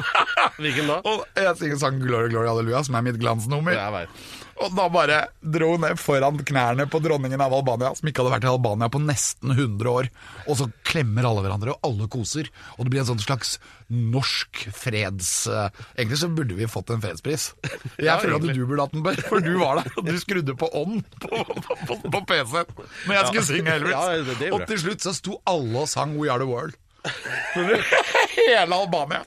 Hvilken 0.62 0.92
da? 0.92 1.00
Og 1.02 1.24
jeg 1.34 1.56
synger 1.58 1.80
sangen 1.82 2.04
Glory 2.06 2.30
Glory 2.30 2.46
Halleluja, 2.52 2.84
som 2.86 2.98
er 3.00 3.06
mitt 3.08 3.18
glansnummer. 3.22 3.74
Jeg 3.74 3.94
vet. 3.96 4.26
Og 4.64 4.72
da 4.72 4.86
bare 4.88 5.16
dro 5.44 5.74
ned 5.82 5.98
foran 6.00 6.38
knærne 6.48 6.86
på 6.88 7.00
dronningen 7.04 7.42
av 7.44 7.52
Albania, 7.52 7.90
som 7.98 8.08
ikke 8.08 8.22
hadde 8.24 8.32
vært 8.38 8.46
i 8.46 8.50
Albania 8.50 8.88
på 8.92 9.00
nesten 9.04 9.52
100 9.52 9.90
år. 9.92 10.08
Og 10.48 10.56
så 10.62 10.66
klemmer 10.88 11.28
alle 11.28 11.42
hverandre, 11.44 11.74
og 11.74 11.84
alle 11.90 12.06
koser. 12.12 12.48
Og 12.78 12.86
det 12.86 12.94
blir 12.94 13.02
en 13.04 13.10
sånn 13.10 13.20
slags 13.20 13.56
norsk 13.92 14.62
freds... 14.74 15.28
eh, 15.52 15.68
Egentlig 15.98 16.18
så 16.22 16.30
burde 16.32 16.56
vi 16.58 16.66
fått 16.72 16.90
en 16.94 17.02
fredspris. 17.04 17.50
Jeg 18.00 18.08
Ja, 18.08 18.16
føler 18.22 18.38
at 18.40 18.48
du 18.56 18.64
burde 18.66 18.86
hatt 18.86 18.96
den, 18.96 19.04
Bør, 19.06 19.20
for 19.28 19.44
du 19.44 19.52
var 19.60 19.82
der, 19.82 19.92
og 20.00 20.08
du 20.08 20.16
skrudde 20.22 20.56
på 20.58 20.70
ånd 20.80 21.04
på, 21.22 21.42
på, 21.66 21.76
på, 21.86 21.98
på 22.16 22.24
PC-en 22.32 22.72
når 23.06 23.14
jeg 23.18 23.28
skulle 23.28 23.46
synge 23.50 23.76
Elvis. 23.76 23.94
Ja, 24.40 24.50
og 24.56 24.64
til 24.72 24.80
slutt 24.82 25.04
så 25.04 25.12
sto 25.16 25.36
alle 25.46 25.84
og 25.84 25.88
sang 25.92 26.16
We 26.18 26.32
Are 26.32 26.40
The 26.42 26.48
World. 26.48 26.74
Hele 28.36 28.76
Albania. 28.76 29.22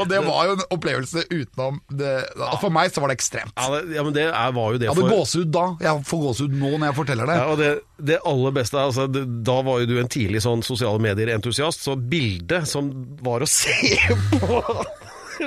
Og 0.00 0.08
det 0.08 0.20
var 0.24 0.48
jo 0.48 0.56
en 0.56 0.64
opplevelse 0.74 1.24
utenom 1.30 1.80
det 1.90 2.12
For 2.60 2.72
meg 2.72 2.92
så 2.94 3.02
var 3.02 3.12
det 3.12 3.18
ekstremt. 3.18 3.54
Ja, 3.56 3.68
det, 3.74 3.96
ja 3.96 4.04
men 4.06 4.16
det 4.16 4.26
er, 4.28 4.54
var 4.56 4.74
jo 4.74 4.80
det 4.80 4.88
Jeg 4.88 4.94
hadde 4.94 5.06
for 5.06 5.20
gåsehud 5.20 5.52
da. 5.54 5.64
Jeg 5.82 6.06
får 6.08 6.22
gåsehud 6.26 6.56
nå 6.62 6.72
når 6.72 6.86
jeg 6.88 6.98
forteller 7.02 7.30
det. 7.30 7.38
Ja, 7.40 7.46
og 7.52 7.60
det, 7.60 7.70
det 8.12 8.18
aller 8.32 8.56
beste 8.56 8.78
er, 8.78 8.90
altså, 8.90 9.08
det, 9.10 9.24
Da 9.48 9.58
var 9.66 9.82
jo 9.82 9.90
du 9.90 9.96
en 10.02 10.12
tidlig 10.12 10.44
sånn 10.44 10.64
sosiale 10.66 11.02
medier-entusiast, 11.02 11.84
så 11.84 11.96
bildet 11.96 12.68
som 12.70 12.90
var 13.24 13.44
å 13.44 13.50
se 13.50 13.96
på 14.42 14.62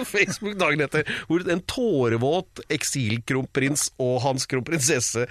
Facebook 0.15 0.57
dagen 0.59 0.83
etter, 0.85 1.07
hvor 1.29 1.45
en 1.51 1.63
tårevåt 1.69 2.63
eksilkronprins 2.73 3.89
og 4.01 4.19
hans 4.25 4.47
kronprinsesse 4.49 5.25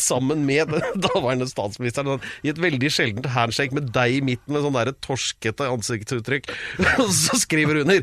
sammen 0.00 0.44
med 0.48 0.72
den 0.72 1.02
daværende 1.06 1.48
statsministeren 1.50 2.14
sånn, 2.14 2.28
i 2.44 2.52
et 2.52 2.60
veldig 2.62 2.90
sjeldent 2.92 3.30
handshake 3.34 3.76
med 3.76 3.90
deg 3.94 4.18
i 4.18 4.24
midten 4.24 4.56
med 4.56 4.64
sånn 4.64 4.78
der 4.78 4.92
torskete 5.04 5.68
ansiktsuttrykk. 5.70 6.50
Og 7.04 7.10
så 7.14 7.38
skriver 7.40 7.80
hun 7.80 7.84
under 7.84 8.02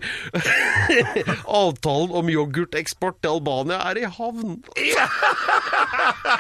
Avtalen 1.45 2.15
om 2.17 2.31
yoghurteksport 2.31 3.21
til 3.21 3.38
Albania 3.38 3.81
er 3.89 4.01
i 4.01 4.09
havn. 4.09 4.59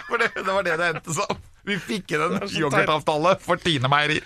For 0.07 0.21
det, 0.21 0.31
det 0.35 0.51
var 0.51 0.67
det 0.67 0.77
det 0.81 0.91
endte 0.95 1.15
som. 1.15 1.39
Vi 1.67 1.77
fikk 1.77 2.15
inn 2.15 2.23
en 2.25 2.39
yoghurtavtale 2.49 3.35
for 3.43 3.61
Tine 3.61 3.89
Meierier. 3.91 4.25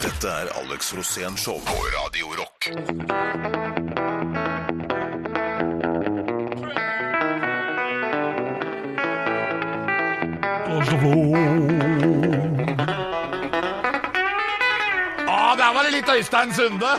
Dette 0.00 0.28
er 0.28 0.48
Alex 0.56 0.94
Rosén 0.94 1.36
Show 1.36 1.60
på 1.60 1.76
Radio 1.96 2.26
Rock. 2.36 2.72
Der 15.68 15.74
var 15.74 15.84
det 15.84 15.90
litt 15.92 16.08
Øystein 16.08 16.52
Sunde. 16.56 16.88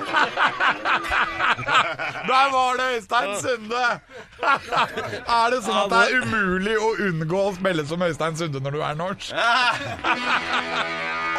Der 2.30 2.52
var 2.54 2.78
det 2.78 2.86
Øystein 2.96 3.32
Sunde. 3.42 3.86
Er 5.40 5.50
det 5.54 5.62
sånn 5.66 5.80
at 5.80 5.90
det 5.90 6.02
er 6.06 6.22
umulig 6.22 6.76
å 6.78 6.92
unngå 7.08 7.40
å 7.48 7.56
spille 7.58 7.86
som 7.90 8.04
Øystein 8.06 8.38
Sunde 8.38 8.62
når 8.62 8.78
du 8.78 8.82
er 8.86 9.00
norsk? 9.00 9.34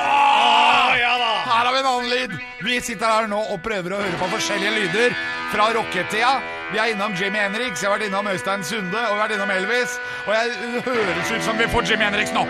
Her 0.00 1.66
har 1.66 1.72
vi 1.72 1.78
en 1.78 1.86
annen 1.92 2.10
lyd. 2.10 2.34
Vi 2.66 2.80
sitter 2.82 3.06
her 3.06 3.28
nå 3.30 3.40
og 3.52 3.60
prøver 3.62 3.94
å 3.94 4.00
høre 4.00 4.18
på 4.20 4.30
forskjellige 4.32 4.72
lyder 4.78 5.14
fra 5.52 5.68
rocketida. 5.76 6.32
Vi 6.72 6.78
er 6.78 6.84
innom 6.84 7.12
Jimmy 7.20 7.38
Henriks, 7.38 7.82
jeg 7.82 7.90
har 7.90 7.98
vært 7.98 8.06
innom 8.06 8.26
Øystein 8.30 8.64
Sunde 8.64 8.98
og 8.98 9.14
vi 9.14 9.20
har 9.20 9.28
vært 9.28 9.34
innom 9.34 9.50
Elvis. 9.50 9.96
Og 10.26 10.34
jeg 10.34 10.50
det 10.74 10.82
høres 10.86 11.32
ut 11.34 11.42
som 11.42 11.58
vi 11.58 11.66
får 11.72 11.82
Jimmy 11.90 12.04
Henriks 12.04 12.32
nå. 12.36 12.44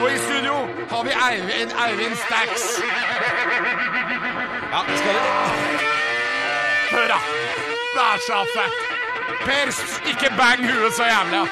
Og 0.00 0.12
i 0.12 0.18
studio 0.18 0.54
har 0.90 1.02
vi 1.04 1.12
Eivind, 1.28 1.70
Eivind 1.84 2.16
Stacks. 2.16 2.64
Ja, 4.72 4.80
skal 4.96 5.12
vi... 5.12 5.20
Hør 6.90 7.06
da. 7.12 7.20
Det 7.94 8.04
er 8.12 8.18
så 8.30 8.38
fett. 8.56 8.76
Per, 9.44 9.66
ikke 10.10 10.28
bang 10.40 10.60
huet 10.70 10.92
så 10.96 11.04
jævlig. 11.04 11.46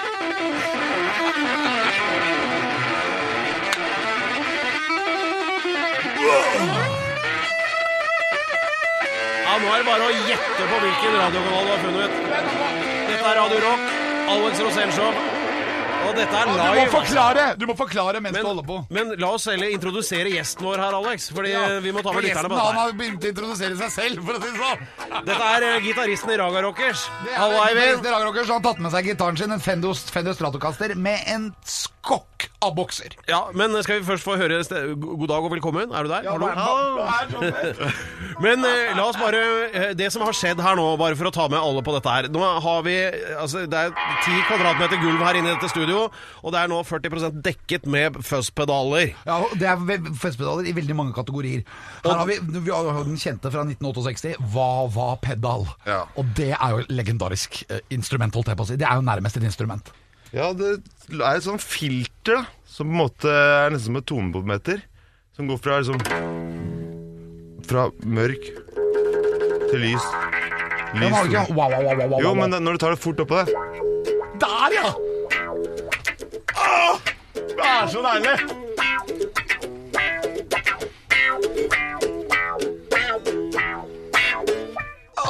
ja. 6.26 6.85
Ja, 9.56 9.60
nå 9.62 9.68
er 9.72 9.80
det 9.80 9.86
bare 9.88 10.04
å 10.04 10.16
gjette 10.28 10.64
på 10.68 10.78
hvilken 10.82 11.14
radiokanal 11.16 11.62
du 11.64 11.70
har 11.70 11.78
funnet. 11.80 12.16
Dette 13.08 13.22
er 13.24 13.38
Radio 13.38 13.60
Rock, 13.62 13.86
Alex 14.34 14.58
Rosénshow. 14.66 15.20
Og 16.06 16.12
dette 16.18 16.42
er 16.42 16.50
Du 16.50 16.52
må 16.52 16.66
altså. 16.66 16.90
forklare 16.92 17.44
Du 17.56 17.64
må 17.70 17.74
forklare 17.78 18.20
mens 18.20 18.36
du 18.36 18.44
holder 18.44 18.66
på. 18.68 18.76
Men, 18.92 19.08
men 19.14 19.22
la 19.22 19.30
oss 19.32 19.48
heller 19.48 19.72
introdusere 19.72 20.34
gjesten 20.34 20.68
vår 20.68 20.82
her, 20.84 20.98
Alex. 20.98 21.30
Fordi 21.32 21.54
vi 21.86 21.94
må 21.96 22.04
ta 22.04 22.12
med 22.12 22.28
lytterne 22.28 22.52
på 22.52 22.58
han 22.60 22.66
dette. 22.66 22.76
her. 22.76 22.82
har 22.82 23.00
begynt 23.00 23.24
å 23.24 23.32
introdusere 23.32 23.80
seg 23.80 23.94
selv, 23.96 24.28
for 24.28 24.36
å 24.36 24.44
si 24.44 24.52
det 24.52 24.60
sånn. 24.60 25.24
Dette 25.30 25.50
er 25.54 25.66
uh, 25.70 25.80
gitaristen 25.88 26.36
i 26.36 26.38
Raga 26.42 26.66
Rockers. 26.68 27.08
Er 27.24 27.40
Hallo. 27.40 27.64
Eivind. 27.64 28.12
Han 28.12 28.28
har 28.52 28.64
tatt 28.68 28.84
med 28.84 28.92
seg 28.92 29.08
gitaren 29.14 29.40
sin, 29.40 29.56
en 29.56 29.64
Fendo, 29.70 29.96
Fender 29.96 30.36
Stratocaster, 30.36 30.98
med 31.00 31.24
en 31.32 31.48
skokk 32.06 32.46
av 32.62 32.74
bokser. 32.76 33.14
Ja, 33.28 33.48
men 33.56 33.74
skal 33.82 33.98
vi 34.00 34.06
først 34.06 34.24
få 34.24 34.36
høre 34.38 34.60
God 34.96 35.26
dag 35.28 35.44
og 35.44 35.50
velkommen. 35.52 35.90
Er 35.92 36.06
du 36.06 36.10
der? 36.12 36.26
Ja, 36.26 36.36
Hallo? 36.38 37.42
Men 38.44 38.60
eh, 38.68 38.92
la 38.96 39.06
oss 39.08 39.16
bare 39.16 39.38
eh, 39.72 39.92
Det 39.96 40.08
som 40.12 40.20
har 40.26 40.34
skjedd 40.36 40.60
her 40.60 40.76
nå, 40.76 40.84
bare 41.00 41.16
for 41.16 41.28
å 41.30 41.32
ta 41.34 41.46
med 41.48 41.56
alle 41.58 41.80
på 41.84 41.94
dette 41.94 42.12
her 42.12 42.26
Nå 42.32 42.42
har 42.62 42.82
vi 42.84 42.94
altså, 43.32 43.62
Det 43.70 43.78
er 43.80 43.94
10 43.94 44.42
kvadratmeter 44.50 45.00
gulv 45.00 45.22
her 45.24 45.38
inne 45.40 45.50
i 45.50 45.54
dette 45.54 45.70
studio, 45.72 46.02
og 46.42 46.52
det 46.54 46.60
er 46.62 46.70
nå 46.72 46.82
40% 46.86 47.40
dekket 47.46 47.86
med 47.90 48.18
fuzzpedaler. 48.26 49.14
Ja, 49.26 49.38
og 49.46 49.56
Det 49.60 49.68
er 49.72 49.80
ve- 49.88 50.14
festpedaler 50.20 50.68
i 50.68 50.74
veldig 50.76 50.96
mange 50.98 51.16
kategorier. 51.16 51.64
Her 52.04 52.20
har 52.20 52.28
vi, 52.28 52.38
vi 52.44 52.70
har 52.72 52.86
jo 52.92 53.04
den 53.08 53.16
kjente 53.20 53.50
fra 53.52 53.64
1968, 53.66 54.36
Hva 54.52 54.68
var 54.94 55.16
pedal? 55.24 55.64
Ja. 55.88 56.02
Og 56.20 56.28
det 56.38 56.52
er 56.56 56.76
jo 56.76 56.84
legendarisk 56.92 57.62
eh, 57.70 57.80
instrument, 57.96 58.36
holdt 58.36 58.52
jeg 58.52 58.60
på 58.60 58.66
å 58.68 58.70
si. 58.74 58.78
Det 58.80 58.88
er 58.88 59.00
jo 59.00 59.06
nærmest 59.08 59.40
et 59.40 59.48
instrument. 59.48 59.92
Ja, 60.34 60.50
det 60.56 60.72
er 61.14 61.36
et 61.36 61.46
sånt 61.46 61.62
filter, 61.62 62.40
da. 62.40 62.44
Som 62.76 62.90
på 62.90 62.92
en 62.92 63.00
måte 63.00 63.30
er 63.32 63.72
nesten 63.72 63.92
som 63.92 64.00
et 64.00 64.06
tonepometer. 64.10 64.82
Som 65.36 65.48
går 65.48 65.60
fra 65.62 65.78
liksom 65.80 66.00
Fra 67.66 67.86
mørk 68.04 68.44
til 69.70 69.80
lys. 69.82 70.06
Lys 70.96 71.12
har 71.12 71.28
ikke 71.28 71.54
wow, 71.56 71.70
wow, 71.70 71.82
wow, 71.82 71.96
wow, 71.96 72.08
wow, 72.12 72.20
Jo, 72.22 72.30
wow. 72.32 72.38
men 72.40 72.56
når 72.62 72.76
du 72.76 72.82
tar 72.84 72.94
det 72.94 73.00
fort 73.02 73.20
oppå 73.20 73.42
der 73.42 73.50
Der, 74.40 74.76
ja! 74.76 74.92
Åh, 76.56 77.00
det 77.34 77.66
er 77.66 77.90
så 77.92 78.04
deilig! 78.04 78.36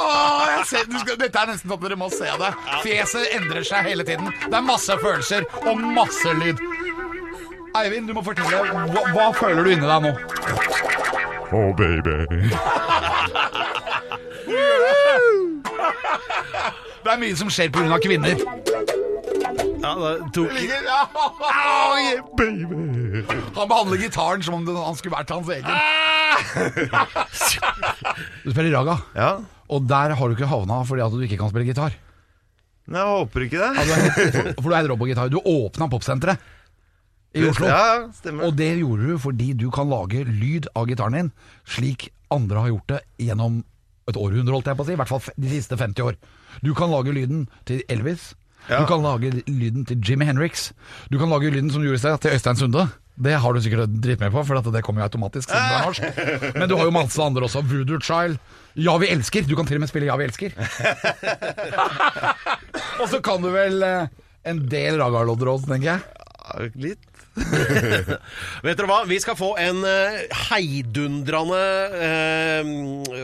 Åh, 0.07 0.43
jeg 0.53 0.65
ser, 0.69 0.85
du 0.87 0.97
skal, 1.01 1.17
dette 1.19 1.41
er 1.41 1.49
nesten 1.51 1.69
sånn 1.69 1.77
at 1.77 1.83
dere 1.83 1.97
må 1.99 2.07
se 2.13 2.29
det. 2.41 2.51
Fjeset 2.85 3.33
endrer 3.37 3.65
seg 3.67 3.89
hele 3.89 4.05
tiden. 4.07 4.29
Det 4.45 4.55
er 4.55 4.65
masse 4.65 4.97
følelser 5.03 5.47
og 5.67 5.81
masse 5.83 6.33
lyd. 6.39 6.61
Eivind, 7.77 8.07
du 8.09 8.13
må 8.17 8.23
fortelle. 8.25 8.61
Hva, 8.93 9.03
hva 9.13 9.27
føler 9.37 9.67
du 9.67 9.73
inni 9.75 9.87
deg 9.87 10.07
nå? 10.07 10.13
Oh, 11.55 11.71
baby. 11.77 12.15
Det 17.03 17.13
er 17.13 17.19
mye 17.21 17.35
som 17.39 17.51
skjer 17.53 17.69
pga. 17.71 17.99
kvinner. 18.03 18.35
Ja, 19.77 19.91
det 19.95 20.31
tok 20.35 20.49
oh, 20.51 20.55
yeah, 22.01 22.23
baby. 22.35 23.21
Han 23.55 23.69
behandler 23.69 24.01
gitaren 24.01 24.43
som 24.43 24.57
om 24.57 24.65
den, 24.67 24.75
han 24.75 24.97
skulle 24.97 25.15
vært 25.15 25.31
hans 25.31 25.47
egen. 25.53 25.71
Du 28.43 28.51
spiller 28.51 28.73
raga, 28.75 28.97
Ja. 29.15 29.31
Og 29.67 29.87
der 29.87 30.15
har 30.17 30.27
du 30.27 30.35
ikke 30.35 30.49
havna 30.49 30.81
fordi 30.87 31.03
at 31.05 31.15
du 31.15 31.23
ikke 31.25 31.39
kan 31.39 31.51
spille 31.51 31.67
gitar. 31.67 31.95
Nei, 32.87 33.01
jeg 33.01 33.15
håper 33.19 33.47
ikke 33.47 33.59
det. 33.59 33.71
Ja, 33.75 33.83
du 33.83 33.91
er 33.93 34.31
for, 34.31 34.51
for 34.61 34.69
du 34.69 34.75
er 34.77 34.87
rå 34.87 34.95
på 34.99 35.09
gitar. 35.09 35.31
Du 35.31 35.41
åpna 35.41 35.89
popsenteret 35.91 36.53
i 37.35 37.43
Oslo. 37.49 37.67
Ja, 37.67 37.79
ja, 37.83 37.97
stemmer. 38.15 38.47
Og 38.47 38.55
det 38.57 38.69
gjorde 38.79 39.09
du 39.09 39.17
fordi 39.21 39.51
du 39.59 39.67
kan 39.75 39.89
lage 39.91 40.23
lyd 40.27 40.69
av 40.77 40.87
gitaren 40.89 41.17
din 41.17 41.31
slik 41.67 42.09
andre 42.33 42.63
har 42.63 42.71
gjort 42.73 42.93
det 42.93 43.01
gjennom 43.27 43.61
et 44.07 44.19
århundre, 44.19 44.55
holdt 44.55 44.69
jeg 44.71 44.79
på 44.79 44.85
å 44.85 44.87
si. 44.87 44.95
I 44.95 44.99
hvert 45.01 45.11
fall 45.11 45.31
de 45.35 45.51
siste 45.51 45.79
50 45.79 46.07
år. 46.07 46.17
Du 46.63 46.71
kan 46.75 46.91
lage 46.91 47.15
lyden 47.15 47.47
til 47.67 47.83
Elvis. 47.91 48.31
Ja. 48.67 48.81
Du 48.81 48.87
kan 48.89 49.03
lage 49.03 49.31
lyden 49.47 49.83
til 49.87 49.99
Jimmy 50.03 50.27
Henriks. 50.27 50.71
Du 51.11 51.19
kan 51.19 51.31
lage 51.31 51.51
lyden 51.51 51.71
som 51.71 51.83
du 51.83 51.89
gjorde 51.89 51.99
i 51.99 52.03
sted, 52.03 52.17
til 52.23 52.35
Øystein 52.35 52.59
Sunde. 52.59 52.87
Det 53.17 53.33
har 53.41 53.53
du 53.53 53.61
sikkert 53.65 53.95
dritt 53.97 54.21
med 54.21 54.31
på, 54.33 54.43
for 54.45 54.69
det 54.73 54.83
kommer 54.85 55.01
jo 55.01 55.07
automatisk 55.09 55.49
siden 55.49 55.65
du 55.65 55.75
er 55.75 55.87
norsk. 55.87 56.21
Men 56.59 56.69
du 56.69 56.75
har 56.77 56.85
jo 56.85 56.93
masse 56.93 57.23
andre 57.23 57.47
også. 57.47 57.63
Voodoo 57.65 57.97
Child. 58.03 58.37
Ja, 58.77 58.93
vi 59.01 59.09
elsker. 59.09 59.47
Du 59.49 59.55
kan 59.57 59.65
til 59.65 59.79
og 59.79 59.85
med 59.85 59.89
spille 59.89 60.05
Ja, 60.09 60.17
vi 60.21 60.27
elsker. 60.27 60.53
og 63.01 63.07
så 63.09 63.21
kan 63.25 63.41
du 63.41 63.49
vel 63.55 63.81
eh, 63.85 64.11
en 64.47 64.61
del 64.69 65.01
ragalodder 65.01 65.55
tenker 65.65 65.95
jeg. 65.95 66.71
Litt. 66.77 67.16
Vet 68.65 68.77
dere 68.79 68.87
hva? 68.89 68.99
Vi 69.07 69.19
skal 69.21 69.37
få 69.37 69.51
en 69.61 69.83
eh, 69.87 70.23
heidundrende 70.49 71.59
eh, 72.07 72.71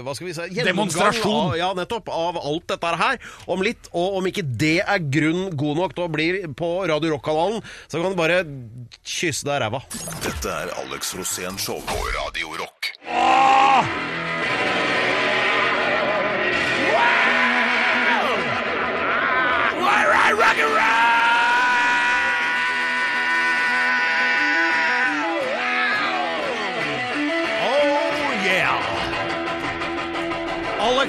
Hva 0.05 0.15
skal 0.15 0.29
vi 0.29 0.35
si 0.37 0.63
Demonstrasjon. 0.63 1.53
Av, 1.53 1.57
ja, 1.59 1.71
nettopp. 1.77 2.11
Av 2.13 2.39
alt 2.39 2.67
dette 2.71 2.93
her 3.03 3.19
om 3.51 3.63
litt. 3.65 3.89
Og 3.91 4.19
om 4.19 4.29
ikke 4.29 4.45
det 4.45 4.77
er 4.83 5.09
grunn 5.13 5.49
god 5.57 5.81
nok 5.81 5.97
til 5.97 6.05
å 6.07 6.11
bli 6.13 6.29
på 6.57 6.71
Radio 6.89 7.15
Rock-kanalen, 7.15 7.63
så 7.87 8.01
kan 8.03 8.13
du 8.13 8.19
bare 8.19 8.43
kysse 9.01 9.47
deg 9.49 9.63
ræva. 9.65 9.83
Dette 10.23 10.57
er 10.63 10.73
Alex 10.83 11.15
Rosén 11.17 11.59
Show 11.61 11.81
på 11.89 11.99
Radio 12.17 12.55
Rock. 12.61 12.93
Oh 13.09 14.42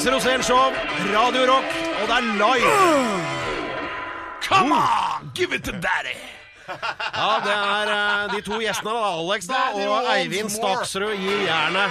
Alex 0.05 0.25
Rosén 0.25 0.43
Show, 0.43 0.73
Radio 1.13 1.47
Rock, 1.47 1.65
og 2.03 2.09
det 2.09 2.17
er 2.17 2.21
live. 2.21 2.71
Come 4.43 4.75
on, 4.75 5.31
give 5.35 5.55
it 5.55 5.65
to 5.65 5.73
daddy! 5.73 6.19
Ja, 6.69 7.41
det 7.45 7.53
er 7.53 7.89
eh, 7.95 8.35
de 8.37 8.41
to 8.43 8.61
gjestene, 8.61 8.91
da, 8.91 9.15
Alex 9.23 9.49
da, 9.49 9.63
og 9.89 10.11
Eivind. 10.17 10.51
Staksrud 10.51 11.17
gir 11.17 11.47
jernet. 11.49 11.91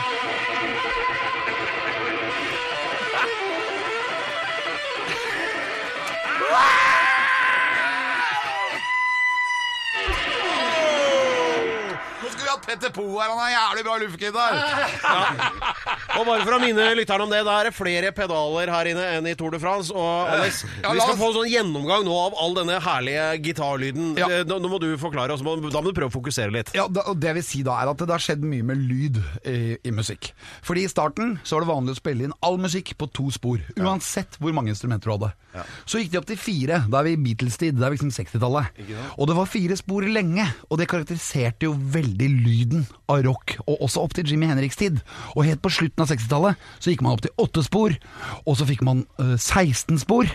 Nå 12.21 12.29
skulle 12.29 12.43
vi 12.43 12.49
hatt 12.49 12.65
Petter 12.67 12.91
Poe 12.93 13.17
her, 13.21 13.29
han 13.33 13.39
har 13.41 13.49
jævlig 13.57 13.83
bra 13.87 13.97
luftgitar. 14.05 14.51
Og 16.19 16.27
bare 16.27 16.43
for 16.45 16.55
å 16.55 16.59
minne 16.61 16.83
lytterne 16.97 17.25
om 17.25 17.31
det, 17.31 17.39
da 17.47 17.55
er 17.61 17.69
det 17.69 17.73
flere 17.75 18.11
pedaler 18.15 18.69
her 18.69 18.89
inne 18.91 19.05
enn 19.17 19.27
i 19.31 19.33
Tour 19.39 19.53
de 19.55 19.59
France. 19.61 19.89
Og 19.93 20.29
Alex, 20.29 20.59
vi 20.67 20.99
skal 21.01 21.17
få 21.17 21.29
en 21.31 21.37
sånn 21.39 21.49
gjennomgang 21.49 22.03
nå 22.05 22.13
av 22.27 22.35
all 22.43 22.53
denne 22.57 22.77
herlige 22.85 23.25
gitarlyden. 23.47 24.11
Ja. 24.19 24.27
Eh, 24.29 24.43
Nå 24.49 24.59
nå 24.61 24.69
må 24.69 24.77
du 24.83 24.91
forklare 25.01 25.33
oss, 25.33 25.41
da 25.41 25.81
må 25.81 25.89
du 25.89 25.95
prøve 25.97 26.11
å 26.11 26.13
fokusere 26.13 26.53
litt. 26.53 26.69
Ja, 26.77 26.85
da, 26.91 27.05
og 27.09 27.17
det 27.23 27.33
vil 27.39 27.45
si 27.45 27.63
da 27.65 27.79
er 27.81 27.89
at 27.91 28.03
det 28.03 28.11
har 28.13 28.21
skjedd 28.21 28.43
mye 28.45 28.65
med 28.67 28.83
lyd 28.85 29.17
i, 29.49 29.55
i 29.81 29.93
musikk. 29.95 30.29
Fordi 30.65 30.85
i 30.85 30.91
starten 30.91 31.37
så 31.41 31.57
var 31.57 31.65
det 31.65 31.71
vanlig 31.73 31.95
å 31.95 31.99
spille 32.01 32.27
inn 32.29 32.35
all 32.45 32.59
musikk 32.61 32.93
på 32.99 33.09
to 33.15 33.29
spor, 33.33 33.63
uansett 33.79 34.37
hvor 34.43 34.53
mange 34.53 34.73
instrumenter 34.75 35.09
du 35.09 35.15
hadde. 35.15 35.31
Så 35.89 35.99
gikk 36.01 36.13
de 36.13 36.17
opp 36.21 36.29
til 36.29 36.39
fire, 36.41 36.79
da 36.89 37.01
er 37.01 37.09
vi 37.09 37.15
i 37.17 37.21
Beatles-tid, 37.25 37.77
det 37.77 37.85
er 37.89 37.93
liksom 37.95 38.13
60-tallet. 38.13 38.79
Og 39.17 39.27
det 39.29 39.35
var 39.37 39.49
fire 39.49 39.77
spor 39.79 40.05
lenge, 40.09 40.45
og 40.69 40.79
det 40.81 40.87
karakteriserte 40.91 41.67
jo 41.69 41.73
veldig 41.93 42.29
lyden 42.45 42.85
av 43.11 43.21
rock, 43.27 43.57
og 43.67 43.83
også 43.85 44.01
opp 44.05 44.15
til 44.17 44.29
Jimmy 44.33 44.49
Henriks 44.49 44.79
tid. 44.79 45.01
Og 45.35 45.45
helt 45.47 45.61
på 45.63 45.71
slutten 45.73 46.02
av 46.03 46.11
60-tallet 46.11 46.71
så 46.79 46.91
gikk 46.91 47.03
man 47.05 47.15
opp 47.15 47.23
til 47.25 47.35
åtte 47.41 47.63
spor, 47.65 47.95
og 48.43 48.57
så 48.59 48.67
fikk 48.69 48.83
man 48.85 49.05
øh, 49.21 49.37
16 49.39 50.01
spor. 50.03 50.29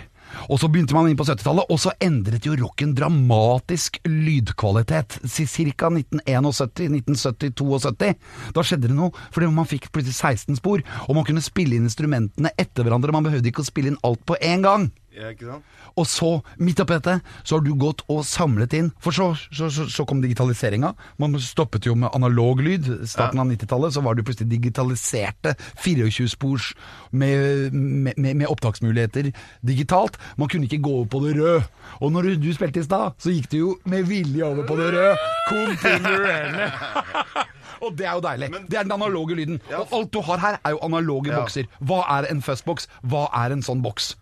Og 0.49 0.61
så 0.61 0.69
begynte 0.69 0.93
man 0.97 1.09
inn 1.09 1.19
på 1.19 1.27
70-tallet, 1.27 1.71
og 1.73 1.81
så 1.81 1.95
endret 2.05 2.47
jo 2.47 2.57
rocken 2.59 2.95
dramatisk 2.97 3.99
lydkvalitet. 4.09 5.19
Ca. 5.25 5.89
1971, 5.89 6.99
1970-72. 7.09 8.13
Da 8.57 8.65
skjedde 8.65 8.91
det 8.91 8.99
noe, 8.99 9.13
fordi 9.35 9.51
man 9.55 9.69
fikk 9.69 9.91
plutselig 9.95 10.19
16 10.19 10.61
spor, 10.61 10.85
og 11.07 11.19
man 11.19 11.27
kunne 11.29 11.45
spille 11.45 11.79
inn 11.79 11.89
instrumentene 11.89 12.53
etter 12.61 12.87
hverandre. 12.87 13.15
Man 13.15 13.27
behøvde 13.29 13.53
ikke 13.53 13.65
å 13.65 13.71
spille 13.71 13.93
inn 13.93 14.03
alt 14.07 14.25
på 14.29 14.39
én 14.45 14.65
gang. 14.67 14.91
Ja, 15.19 15.33
ikke 15.35 15.49
sant? 15.49 15.65
Og 15.99 16.07
så, 16.07 16.29
midt 16.63 16.79
oppi 16.85 16.95
dette, 16.95 17.17
så 17.43 17.57
har 17.59 17.65
du 17.67 17.73
gått 17.81 18.05
og 18.13 18.21
samlet 18.29 18.75
inn 18.79 18.91
For 19.03 19.11
så, 19.17 19.33
så, 19.51 19.67
så, 19.75 19.87
så 19.91 20.05
kom 20.07 20.21
digitaliseringa. 20.23 20.93
Man 21.19 21.35
stoppet 21.43 21.89
jo 21.89 21.97
med 21.99 22.13
analog 22.15 22.61
lyd. 22.63 22.87
Starten 23.11 23.41
av 23.43 23.49
90-tallet 23.51 23.97
så 23.97 24.03
var 24.07 24.15
du 24.15 24.23
plutselig 24.23 24.47
digitaliserte 24.53 25.57
24-spors 25.83 26.69
med, 27.11 27.75
med, 27.75 28.15
med, 28.15 28.37
med 28.45 28.47
opptaksmuligheter 28.53 29.33
digitalt. 29.67 30.21
Man 30.39 30.49
kunne 30.53 30.69
ikke 30.71 30.79
gå 30.87 30.95
over 31.01 31.11
på 31.17 31.23
det 31.27 31.35
røde. 31.41 31.65
Og 31.99 32.15
når 32.15 32.31
du, 32.31 32.47
du 32.47 32.53
spilte 32.55 32.79
i 32.85 32.87
stad, 32.87 33.19
så 33.19 33.35
gikk 33.35 33.51
du 33.51 33.59
jo 33.59 33.75
med 33.91 34.07
vilje 34.07 34.45
over 34.47 34.69
på 34.71 34.79
det 34.79 34.93
røde. 34.95 35.17
Kontinuerlig. 35.51 36.71
Og 37.85 37.93
det 37.99 38.07
er 38.11 38.15
jo 38.19 38.23
deilig. 38.25 38.49
det 38.71 38.79
er 38.79 38.87
den 38.87 38.95
analoge 38.97 39.37
lyden. 39.39 39.61
Og 39.75 39.93
alt 39.95 40.09
du 40.15 40.19
har 40.27 40.41
her, 40.43 40.57
er 40.67 40.75
jo 40.75 40.81
analoge 40.83 41.31
Ja. 41.31 41.41
bokser. 41.43 41.69
Hva 41.79 42.01
er 42.19 42.27
en 42.31 42.43
fuzzbox? 42.43 42.89
Hva 43.07 43.29
er 43.45 43.55
en 43.55 43.63
sånn 43.63 43.83
boks? 43.85 44.17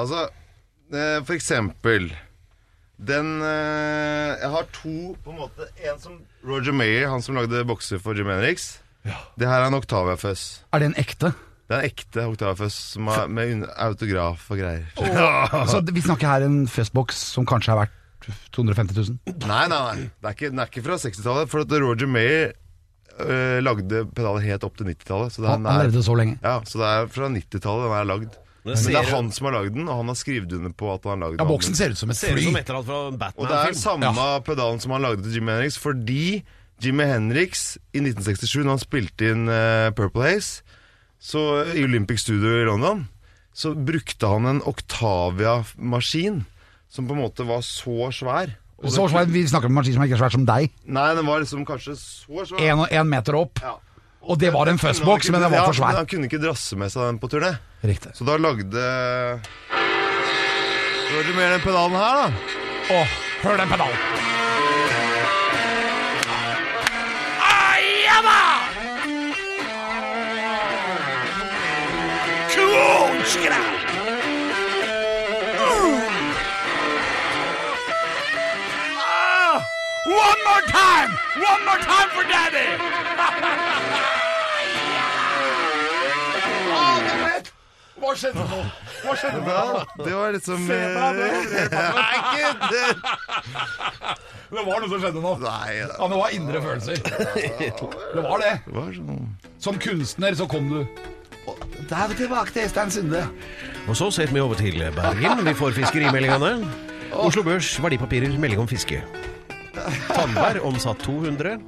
Altså, 0.00 0.24
eh, 0.90 1.20
for 1.24 1.34
eksempel 1.36 2.08
Den 2.98 3.28
eh, 3.42 4.34
Jeg 4.42 4.50
har 4.54 4.66
to, 4.74 5.14
på 5.24 5.30
en 5.34 5.38
måte. 5.44 5.68
En 5.86 5.98
som 6.02 6.20
Roger 6.46 6.74
Mayer, 6.76 7.08
han 7.10 7.22
som 7.22 7.36
lagde 7.38 7.64
bokser 7.68 8.00
for 8.02 8.14
Jim 8.18 8.26
Henriks. 8.30 8.78
Det 9.38 9.46
her 9.48 9.60
er 9.60 9.68
en 9.68 9.76
Octavia 9.76 10.16
Fuzz. 10.16 10.62
Er 10.72 10.80
det 10.82 10.90
en 10.92 10.96
ekte? 11.00 11.32
Det 11.68 11.76
er 11.76 11.82
en 11.82 11.88
ekte 11.90 12.24
Octavia 12.30 12.56
Fuzz 12.58 12.76
som 12.94 13.10
med 13.34 13.66
autograf 13.76 14.46
og 14.52 14.60
greier. 14.60 14.86
Så 15.72 15.80
vi 15.90 16.02
snakker 16.04 16.30
her 16.30 16.46
en 16.46 16.64
Fuzz-boks 16.70 17.18
som 17.34 17.46
kanskje 17.48 17.74
er 17.74 17.82
verdt 17.84 18.00
250 18.56 18.96
000? 18.96 19.18
Nei, 19.44 19.64
nei, 19.68 19.80
nei. 19.84 20.06
Det 20.08 20.30
er 20.30 20.36
ikke, 20.38 20.50
den 20.54 20.62
er 20.62 20.70
ikke 20.70 20.84
fra 20.86 20.96
60-tallet. 21.02 21.50
For 21.52 21.64
at 21.66 21.74
Roger 21.84 22.08
Mayer 22.08 22.54
øh, 23.20 23.58
lagde 23.64 24.04
pedaler 24.16 24.46
helt 24.46 24.64
opp 24.64 24.78
til 24.80 24.88
90-tallet. 24.94 25.34
Så, 25.34 25.44
Han, 25.48 25.66
han 25.68 25.82
levde 25.84 26.04
så 26.06 26.16
lenge. 26.16 26.38
ja, 26.40 26.54
så 26.64 26.80
det 26.80 26.88
er 26.94 27.10
fra 27.18 27.28
90-tallet 27.34 27.84
den 27.90 27.98
er 27.98 28.08
lagd. 28.14 28.38
Men 28.64 28.78
ser 28.80 28.94
det 28.96 29.00
er 29.02 29.10
han 29.12 29.26
som 29.36 29.48
har 29.50 29.58
lagd 29.58 29.74
den, 29.76 29.88
og 29.92 29.98
han 30.00 30.08
har 30.08 30.16
skrevet 30.16 30.52
under 30.56 30.72
på 30.72 30.88
at 30.94 31.04
han 31.04 31.18
har 31.18 31.22
lagd 31.26 31.42
Ja, 31.42 31.48
Boksen 31.48 31.76
ser 31.76 31.92
ut 31.92 32.00
som 32.00 32.12
et 32.12 32.16
fly. 32.16 32.30
Ser 32.30 32.38
ut 32.38 32.46
som 32.48 32.56
et 32.56 32.70
eller 32.70 32.78
annet 32.78 32.88
fra 32.88 33.00
Batman, 33.20 33.34
Og 33.36 33.50
det 33.50 33.58
er 33.60 33.76
samme 33.76 34.12
ja. 34.16 34.38
pedalen 34.46 34.80
som 34.80 34.94
han 34.96 35.04
lagde 35.04 35.26
til 35.26 35.36
Jimmy 35.36 35.52
Henriks, 35.52 35.76
fordi 35.82 36.24
Jimmy 36.82 37.08
Henriks 37.10 37.66
i 37.92 38.00
1967, 38.00 38.64
når 38.64 38.72
han 38.72 38.82
spilte 38.82 39.28
inn 39.34 39.44
uh, 39.52 39.92
Purple 39.96 40.24
Haze 40.24 40.64
så, 41.20 41.42
i 41.76 41.84
Olympic 41.84 42.24
Studio 42.24 42.56
i 42.56 42.66
London, 42.68 43.06
så 43.54 43.72
brukte 43.76 44.28
han 44.28 44.48
en 44.50 44.64
Octavia-maskin 44.66 46.42
som 46.90 47.08
på 47.08 47.14
en 47.16 47.22
måte 47.24 47.46
var 47.46 47.62
så 47.66 48.10
svær. 48.14 48.52
Og 48.84 48.92
Så 48.92 49.06
svær, 49.08 49.28
vi 49.30 49.44
snakker 49.48 49.70
om 49.70 49.72
en 49.72 49.80
maskin 49.80 49.96
som 49.96 50.04
ikke 50.04 50.16
er 50.18 50.22
svær 50.24 50.34
som 50.34 50.44
deg. 50.48 50.72
Nei, 50.84 51.06
den 51.16 51.26
var 51.26 51.40
liksom 51.42 51.64
kanskje 51.68 51.96
så 51.98 52.44
svær. 52.48 52.60
Én 52.60 52.82
en 52.84 53.08
meter 53.08 53.38
opp. 53.38 53.62
Ja. 53.62 53.78
Og 54.24 54.38
det 54.40 54.52
var 54.54 54.66
en 54.70 54.78
fuzzbox, 54.78 55.28
men 55.30 55.42
den 55.42 55.50
var 55.52 55.66
for 55.68 55.84
men 55.84 55.90
Ja, 55.90 55.96
Han 56.02 56.06
kunne 56.06 56.28
ikke 56.30 56.40
drasse 56.42 56.76
med 56.80 56.92
seg 56.92 57.02
den 57.08 57.18
på 57.20 57.28
turné. 57.28 57.54
Riktig. 57.84 58.14
Så 58.16 58.24
da 58.24 58.36
lagde 58.40 58.84
Roger 61.14 61.34
Mayer 61.36 61.50
den 61.52 61.60
pedalen 61.60 61.96
her, 61.96 62.14
da. 62.14 62.32
Åh, 62.90 63.06
hør 63.42 63.56
den 63.56 63.68
pedalen. 63.68 63.98
One 80.06 80.40
more 80.44 80.62
time! 80.68 81.10
One 81.50 81.62
more 81.64 81.80
time 81.80 82.10
for 82.14 82.24
daddy! 82.28 83.13
Hva 88.04 88.12
skjedde 88.20 88.44
nå? 88.50 88.58
Hva 89.04 89.14
skjedde 89.16 89.40
nå? 89.40 89.52
Ja, 89.54 89.84
det 90.04 90.12
var 90.18 90.34
liksom 90.34 90.66
Se 90.68 90.76
meg, 90.96 91.16
det. 91.16 91.64
Nei, 91.72 92.16
ikke 92.20 92.50
det. 92.74 92.84
Det 94.54 94.62
var 94.68 94.84
noe 94.84 94.90
som 94.92 95.00
skjedde 95.02 95.22
nå. 95.24 95.32
Nei, 95.42 95.70
Ja, 95.80 96.08
det 96.12 96.18
var 96.20 96.34
indre 96.36 96.60
følelser. 96.62 97.00
Det 98.14 98.22
var 98.22 98.44
det. 98.44 98.52
sånn 98.98 99.24
Som 99.64 99.80
kunstner 99.82 100.36
så 100.38 100.46
kom 100.50 100.68
du 100.70 100.82
Da 101.88 102.04
er 102.04 102.12
vi 102.12 102.18
tilbake 102.22 102.52
til 102.54 102.66
Øystein 102.68 102.92
Sunde. 102.94 103.24
Og 103.88 103.96
så 103.98 104.10
setter 104.14 104.32
vi 104.36 104.40
over 104.44 104.56
til 104.60 104.78
Bergen. 104.96 105.42
Vi 105.48 105.54
får 105.58 105.74
fiskerimeldingene. 105.80 106.52
Oslo 107.14 107.42
Børs, 107.46 107.72
verdipapirer, 107.84 108.32
melding 108.40 108.62
om 108.62 108.68
fiske. 108.70 109.00
Tandberg 110.12 110.62
omsatt 110.64 111.02
200. 111.04 111.58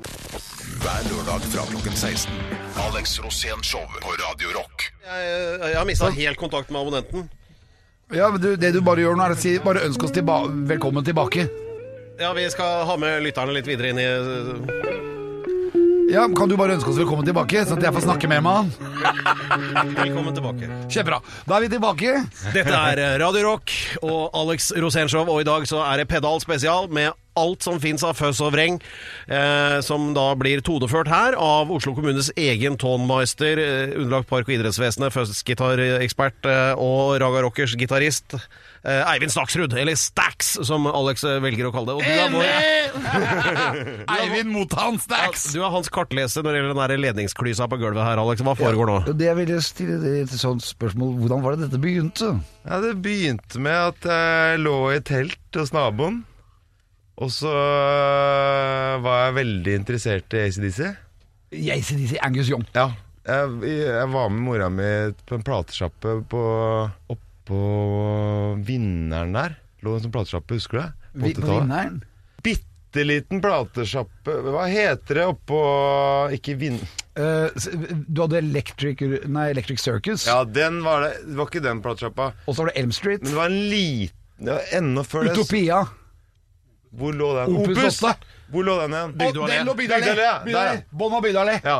Hver 0.80 1.10
lørdag 1.10 1.44
fra 1.52 1.66
klokken 1.72 1.96
16. 1.98 2.32
Alex 2.78 3.18
Rosén 3.20 3.62
Show 3.62 3.80
på 4.00 4.08
Radio 4.10 4.48
Rock. 4.58 4.92
Jeg, 5.06 5.60
jeg 5.70 5.76
har 5.78 5.86
mista 5.88 6.10
helt 6.12 6.38
kontakt 6.38 6.70
med 6.70 6.80
abonnenten. 6.80 7.28
Ja, 8.14 8.28
men 8.30 8.40
du, 8.40 8.56
Det 8.56 8.72
du 8.74 8.80
bare 8.84 9.00
gjør 9.02 9.16
nå, 9.18 9.24
er 9.26 9.34
å 9.34 9.38
si 9.40 9.56
bare 9.64 9.84
ønsk 9.86 10.04
oss 10.06 10.12
tilba 10.14 10.42
velkommen 10.68 11.04
tilbake. 11.06 11.46
Ja, 12.20 12.32
vi 12.36 12.46
skal 12.52 12.84
ha 12.88 12.96
med 13.00 13.22
lytterne 13.24 13.52
litt 13.56 13.66
videre 13.68 13.90
inn 13.92 14.00
i 14.00 14.06
Ja, 16.12 16.26
Kan 16.38 16.48
du 16.48 16.56
bare 16.56 16.76
ønske 16.76 16.92
oss 16.92 17.00
velkommen 17.00 17.26
tilbake, 17.26 17.64
så 17.66 17.76
at 17.76 17.82
jeg 17.86 17.94
får 17.96 18.06
snakke 18.06 18.30
med 18.30 18.44
han? 18.46 18.70
Velkommen 19.98 20.34
tilbake. 20.36 20.68
Kjempebra. 20.92 21.18
Da 21.48 21.56
er 21.58 21.66
vi 21.66 21.70
tilbake. 21.74 22.14
Dette 22.54 22.76
er 22.78 23.02
Radio 23.20 23.42
Rock 23.50 23.72
og 24.02 24.36
Alex 24.38 24.70
Rosénshow, 24.76 25.26
og 25.26 25.42
i 25.42 25.48
dag 25.48 25.66
så 25.68 25.82
er 25.88 26.02
det 26.02 26.08
Pedal 26.12 26.40
spesial 26.44 26.86
med 26.92 27.10
alt 27.36 27.66
som 27.66 27.80
fins 27.82 28.04
av 28.06 28.16
føss 28.18 28.40
og 28.44 28.52
vreng, 28.56 28.78
eh, 29.28 29.78
som 29.84 30.12
da 30.16 30.28
blir 30.38 30.62
todeført 30.64 31.10
her 31.12 31.36
av 31.38 31.70
Oslo 31.72 31.94
kommunes 31.96 32.30
egen 32.36 32.76
tonmeister, 32.80 33.58
eh, 33.60 33.96
underlagt 33.96 34.28
Park- 34.30 34.48
og 34.48 34.56
idrettsvesenet, 34.56 35.14
fuzzgitarekspert 35.14 36.48
eh, 36.50 36.72
og 36.80 37.20
Raga 37.22 37.44
Rockers 37.46 37.76
gitarist. 37.78 38.36
Eh, 38.86 39.02
Eivind 39.10 39.32
Staksrud, 39.34 39.72
eller 39.74 39.96
Stax, 39.98 40.52
som 40.62 40.86
Alex 40.86 41.24
eh, 41.26 41.40
velger 41.42 41.66
å 41.66 41.72
kalle 41.74 41.90
det. 41.90 41.96
Og 41.96 42.04
du 42.06 42.38
er, 42.38 42.92
vår, 42.94 44.04
Eivind 44.20 44.52
Motan 44.54 45.00
Stacks. 45.02 45.48
du 45.54 45.58
er 45.64 45.72
hans 45.74 45.90
kartleser 45.90 46.44
når 46.46 46.52
det 46.54 46.60
gjelder 46.60 46.74
den 46.76 46.82
der 46.84 47.02
ledningsklysa 47.02 47.66
på 47.72 47.80
gulvet 47.82 48.06
her, 48.06 48.22
Alex. 48.22 48.44
Hva 48.46 48.54
foregår 48.58 48.90
nå? 48.92 48.98
Det 49.10 49.26
jeg 49.26 49.38
ville 49.40 49.58
stille 49.64 50.14
et 50.22 50.36
sånt 50.38 50.62
spørsmål 50.62 51.16
Hvordan 51.18 51.42
var 51.42 51.56
det 51.56 51.66
dette 51.66 51.82
begynte? 51.82 52.30
Ja, 52.66 52.78
det 52.84 52.94
begynte 53.02 53.58
med 53.62 53.74
at 53.74 54.06
jeg 54.06 54.62
lå 54.62 54.76
i 54.94 55.02
telt 55.06 55.58
hos 55.58 55.74
naboen. 55.74 56.22
Og 57.16 57.30
så 57.32 57.48
øh, 57.48 58.96
var 59.04 59.22
jeg 59.26 59.34
veldig 59.38 59.74
interessert 59.80 60.34
i 60.36 60.42
ACDC. 60.46 60.80
ACDC 61.56 62.16
Angus 62.22 62.50
Young. 62.52 62.66
Ja. 62.76 62.90
Jeg, 63.26 63.54
jeg 63.66 64.10
var 64.12 64.28
med 64.30 64.42
mora 64.46 64.68
mi 64.70 64.90
på 65.26 65.38
en 65.38 65.42
platesjappe 65.46 66.12
på 66.30 66.42
oppå 67.10 67.62
Vinneren 68.68 69.32
der. 69.34 69.56
Lå 69.82 69.96
en 69.96 70.04
sånn 70.04 70.14
platesjappe, 70.14 70.58
husker 70.60 70.78
du 70.78 70.82
det? 70.84 70.92
På 71.16 71.24
Vi- 71.26 71.34
På 71.40 71.48
vinneren. 71.56 71.98
Bitte 72.44 73.02
liten 73.04 73.40
platesjappe 73.42 74.34
Hva 74.46 74.66
heter 74.70 75.18
det 75.18 75.24
oppå 75.28 75.58
Ikke 76.36 76.54
Vinn... 76.60 76.78
Uh, 77.16 77.48
du 78.06 78.20
hadde 78.22 78.38
Electric, 78.42 79.00
nei, 79.32 79.46
Electric 79.54 79.80
Circus, 79.80 80.26
Ja, 80.28 80.42
den 80.44 80.82
var 80.84 81.00
det. 81.06 81.14
Det 81.24 81.36
var 81.38 81.48
ikke 81.48 81.62
den 81.64 81.80
platesjappa. 81.84 82.26
og 82.44 82.52
så 82.52 82.60
var 82.62 82.68
det 82.74 82.82
Elm 82.82 82.92
Street. 82.92 83.22
Men 83.24 83.30
det 83.32 83.38
var 83.40 83.48
en 83.48 83.62
liten 83.72 84.50
enda 84.76 85.04
før 85.08 85.24
det. 85.24 85.32
Utopia. 85.38 85.78
Hvor 86.92 87.12
lå 87.12 87.32
den? 87.36 87.56
Opus 87.56 88.02
8. 88.02 88.14
Hvor 88.50 88.62
lå 88.64 88.76
den 88.82 88.92
igjen? 88.94 89.14
Og. 89.20 89.48
Den 89.50 89.66
lå 89.66 89.74
Bygdøy 89.74 89.96
Bygdøy 89.96 90.12
allé, 90.14 90.26
ja. 90.26 90.38
Der, 90.44 90.74
ja. 90.74 90.82
Bånn 90.92 91.14
av 91.18 91.22
Bygdøyallé. 91.24 91.56
Ja. 91.64 91.78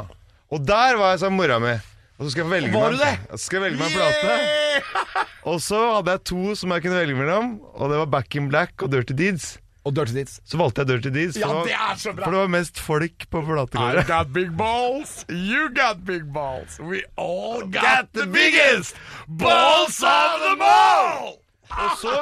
Og 0.50 0.64
der 0.66 0.96
var 0.96 1.10
jeg 1.14 1.20
sammen 1.20 1.38
med 1.40 1.48
mora 1.48 1.58
mi. 1.62 1.74
Og 2.18 2.24
så 2.26 2.30
skal 2.32 2.44
jeg 2.46 2.50
velge 2.50 2.72
Var 2.72 2.90
meg, 2.90 2.98
du 2.98 3.04
det? 3.04 3.38
Så 3.38 3.44
skal 3.46 3.60
jeg 3.62 3.64
velge 3.66 3.78
meg 3.78 3.92
en 3.92 3.98
plate. 4.00 5.26
Og 5.46 5.60
så 5.60 5.80
hadde 5.98 6.10
jeg 6.16 6.24
to 6.32 6.54
som 6.56 6.72
jeg 6.74 6.82
kunne 6.82 6.98
velge 7.02 7.14
mellom, 7.18 7.60
og 7.76 7.90
det 7.92 7.98
var 8.02 8.06
Back 8.16 8.34
in 8.40 8.48
Black 8.48 8.82
og 8.82 8.90
Dirty 8.90 9.12
Deeds. 9.18 9.58
Og 9.86 9.94
Dirty 9.94 10.16
Deeds. 10.16 10.40
Så 10.42 10.58
valgte 10.58 10.82
jeg 10.82 10.88
Dirty 10.88 11.12
Deeds, 11.14 11.36
Ja, 11.38 11.46
for, 11.46 11.62
det 11.62 11.70
det 11.70 11.76
var- 11.78 11.92
er 11.92 11.96
så 12.02 12.12
bra! 12.16 12.24
for 12.24 12.30
det 12.34 12.40
var 12.40 12.48
mest 12.48 12.80
folk 12.82 13.26
på 13.30 13.42
plategårdet. 13.46 14.06
got 14.08 14.32
big 14.32 14.50
balls, 14.56 15.24
you 15.28 15.68
got 15.76 16.04
big 16.04 16.24
balls. 16.34 16.80
We 16.80 17.02
all 17.16 17.62
got 17.70 18.08
the 18.12 18.26
biggest 18.26 18.96
balls 19.28 20.02
of 20.02 20.40
them 20.42 20.60
all! 20.62 21.36
Og 21.72 21.98
så 22.00 22.14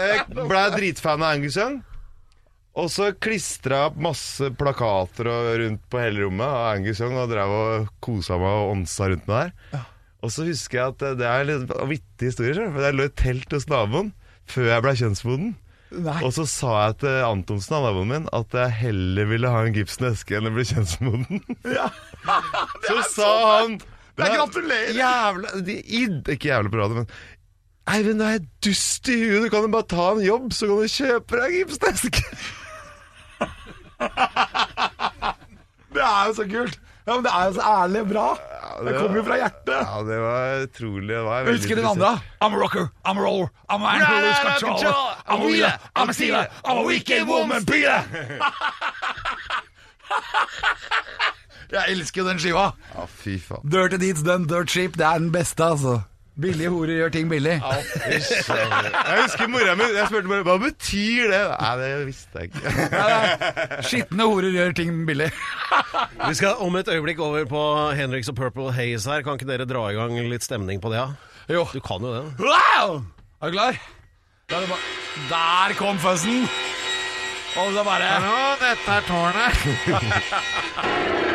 eh, 0.00 0.26
ble 0.34 0.64
jeg 0.64 0.74
dritfan 0.76 1.22
av 1.22 1.36
Angus 1.36 1.58
Young. 1.60 1.78
Og 2.80 2.86
så 2.92 3.10
klistra 3.18 3.80
jeg 3.80 3.90
opp 3.90 4.02
masse 4.06 4.50
plakater 4.58 5.28
og 5.30 5.48
rundt 5.64 5.82
på 5.90 6.00
hele 6.00 6.24
rommet 6.24 6.46
av 6.46 6.76
Angus 6.76 7.00
Young 7.02 7.16
og 7.18 7.32
drev 7.32 7.54
og 7.54 7.88
kosa 8.04 8.38
meg 8.40 8.60
og 8.60 8.74
ånsa 8.76 9.10
rundt 9.10 9.26
meg 9.30 9.50
der. 9.72 9.88
Og 10.20 10.32
så 10.34 10.44
husker 10.44 10.78
jeg 10.78 10.94
at 10.94 11.18
det 11.18 11.26
er 11.26 11.46
litt 11.48 11.72
vittig 11.88 12.30
historie, 12.30 12.54
skjønner 12.54 12.76
for 12.76 12.86
jeg 12.86 12.96
lå 12.98 13.08
i 13.08 13.16
telt 13.22 13.56
hos 13.56 13.66
naboen 13.70 14.12
før 14.50 14.68
jeg 14.68 14.84
ble 14.84 14.94
kjønnsmoden. 15.00 15.52
Nei. 15.90 16.18
Og 16.22 16.34
så 16.36 16.44
sa 16.46 16.74
jeg 16.84 17.00
til 17.02 17.16
Antonsen, 17.26 17.74
han 17.74 17.86
naboen 17.88 18.10
min, 18.12 18.26
at 18.36 18.54
jeg 18.54 18.76
heller 18.84 19.26
ville 19.32 19.50
ha 19.50 19.64
en 19.66 19.74
gipsen 19.74 20.06
eske 20.12 20.36
enn 20.38 20.46
å 20.46 20.52
bli 20.54 20.66
kjønnsmoden. 20.68 21.40
så 22.86 23.00
sa 23.10 23.30
han 23.56 23.80
Det 23.80 24.28
er 24.28 24.36
gratulerer! 24.36 24.94
Jævla 24.94 25.62
de, 25.66 25.76
Ikke 26.36 26.52
jævla 26.52 26.70
på 26.70 26.82
radio, 26.82 27.02
men 27.02 27.10
Eivind, 27.88 28.20
du 28.20 28.24
er 28.24 28.38
dust 28.64 29.08
i 29.08 29.16
huet. 29.18 29.44
Du 29.44 29.48
kan 29.50 29.64
jo 29.66 29.68
bare 29.72 29.88
ta 29.88 30.10
en 30.12 30.22
jobb, 30.24 30.52
så 30.52 30.66
kan 30.68 30.76
du 30.82 30.88
kjøpe 30.94 31.40
deg 31.40 31.56
gipsdesk. 31.58 32.20
Det 35.90 36.02
er 36.06 36.26
jo 36.28 36.34
så 36.36 36.44
kult! 36.46 36.76
Ja, 37.06 37.14
men 37.16 37.24
Det 37.24 37.32
er 37.34 37.44
jo 37.48 37.52
så 37.56 37.62
ærlig 37.66 38.00
og 38.04 38.08
bra. 38.12 38.26
Det 38.84 38.92
kommer 38.96 39.16
jo 39.18 39.22
fra 39.26 39.36
hjertet. 39.40 39.80
Ja, 39.80 40.02
det 40.06 40.18
var 40.22 40.62
utrolig. 40.64 41.08
Det 41.10 41.22
var 41.26 41.48
husker 41.48 41.76
den 41.80 41.86
andre. 41.90 42.10
I'm 42.40 42.54
a 42.54 42.60
rocker, 42.60 42.86
I'm 43.04 43.18
a 43.18 43.22
roller, 43.24 43.48
I'm 43.68 43.74
a 43.74 43.78
man 43.78 44.00
who 44.04 44.14
lose 44.26 44.38
control. 44.60 44.94
I'm 45.26 45.40
a 45.40 45.46
wheeler, 45.46 45.72
I'm 45.96 46.08
a 46.08 46.12
stealer, 46.14 46.46
I'm 46.64 46.78
a 46.78 46.84
wicked 46.86 47.26
woman 47.26 47.64
beater. 47.64 48.04
Jeg 51.70 51.84
elsker 51.88 52.22
jo 52.22 52.28
den 52.28 52.38
skiva. 52.42 52.70
Ja, 52.94 53.04
fy 53.06 53.36
faen. 53.38 53.62
Dirty 53.70 53.98
Deeds 54.02 54.22
Done 54.26 54.48
Dirt 54.50 54.70
Sheep, 54.70 54.96
det 54.98 55.06
er 55.06 55.18
den 55.22 55.30
beste, 55.32 55.64
altså. 55.64 56.00
Billige 56.40 56.70
horer 56.72 56.94
gjør 56.96 57.10
ting 57.12 57.28
billig. 57.30 57.60
Jeg 57.60 59.16
husker 59.22 59.46
mora 59.50 59.74
mi 59.76 59.84
Jeg 59.92 60.06
spurte 60.08 60.28
bare 60.30 60.42
hva 60.46 60.54
betyr 60.62 61.28
det 61.32 61.40
Nei, 61.50 61.72
det 61.80 61.88
visste 62.08 62.34
jeg 62.40 62.44
ikke. 62.50 62.60
Skitne 63.88 64.22
horer 64.30 64.50
gjør 64.54 64.72
ting 64.78 64.90
billig. 65.08 65.30
Vi 66.22 66.34
skal 66.38 66.52
om 66.64 66.74
et 66.80 66.88
øyeblikk 66.88 67.18
over 67.24 67.42
på 67.50 67.60
Henriks 67.98 68.28
og 68.32 68.36
Purple 68.40 68.68
Haze 68.76 69.06
her. 69.10 69.20
Kan 69.26 69.34
ikke 69.40 69.50
dere 69.50 69.66
dra 69.68 69.82
i 69.90 69.94
gang 69.98 70.12
litt 70.30 70.44
stemning 70.46 70.78
på 70.80 70.88
det? 70.94 70.98
Ja? 71.02 71.08
Jo. 71.50 71.62
Du 71.74 71.80
kan 71.84 72.00
jo 72.04 72.10
det. 72.14 72.24
Wow! 72.40 72.88
Er 73.42 73.46
du 73.50 73.54
klar? 73.58 73.74
Er 74.50 74.54
bare... 74.70 74.84
Der 75.30 75.68
kom 75.78 75.98
fuzzen! 75.98 76.48
Og 77.56 77.72
så 77.74 77.84
bare 77.84 78.02
Hallo, 78.02 78.56
dette 78.62 78.90
er 78.94 79.00
tårnet. 79.10 79.56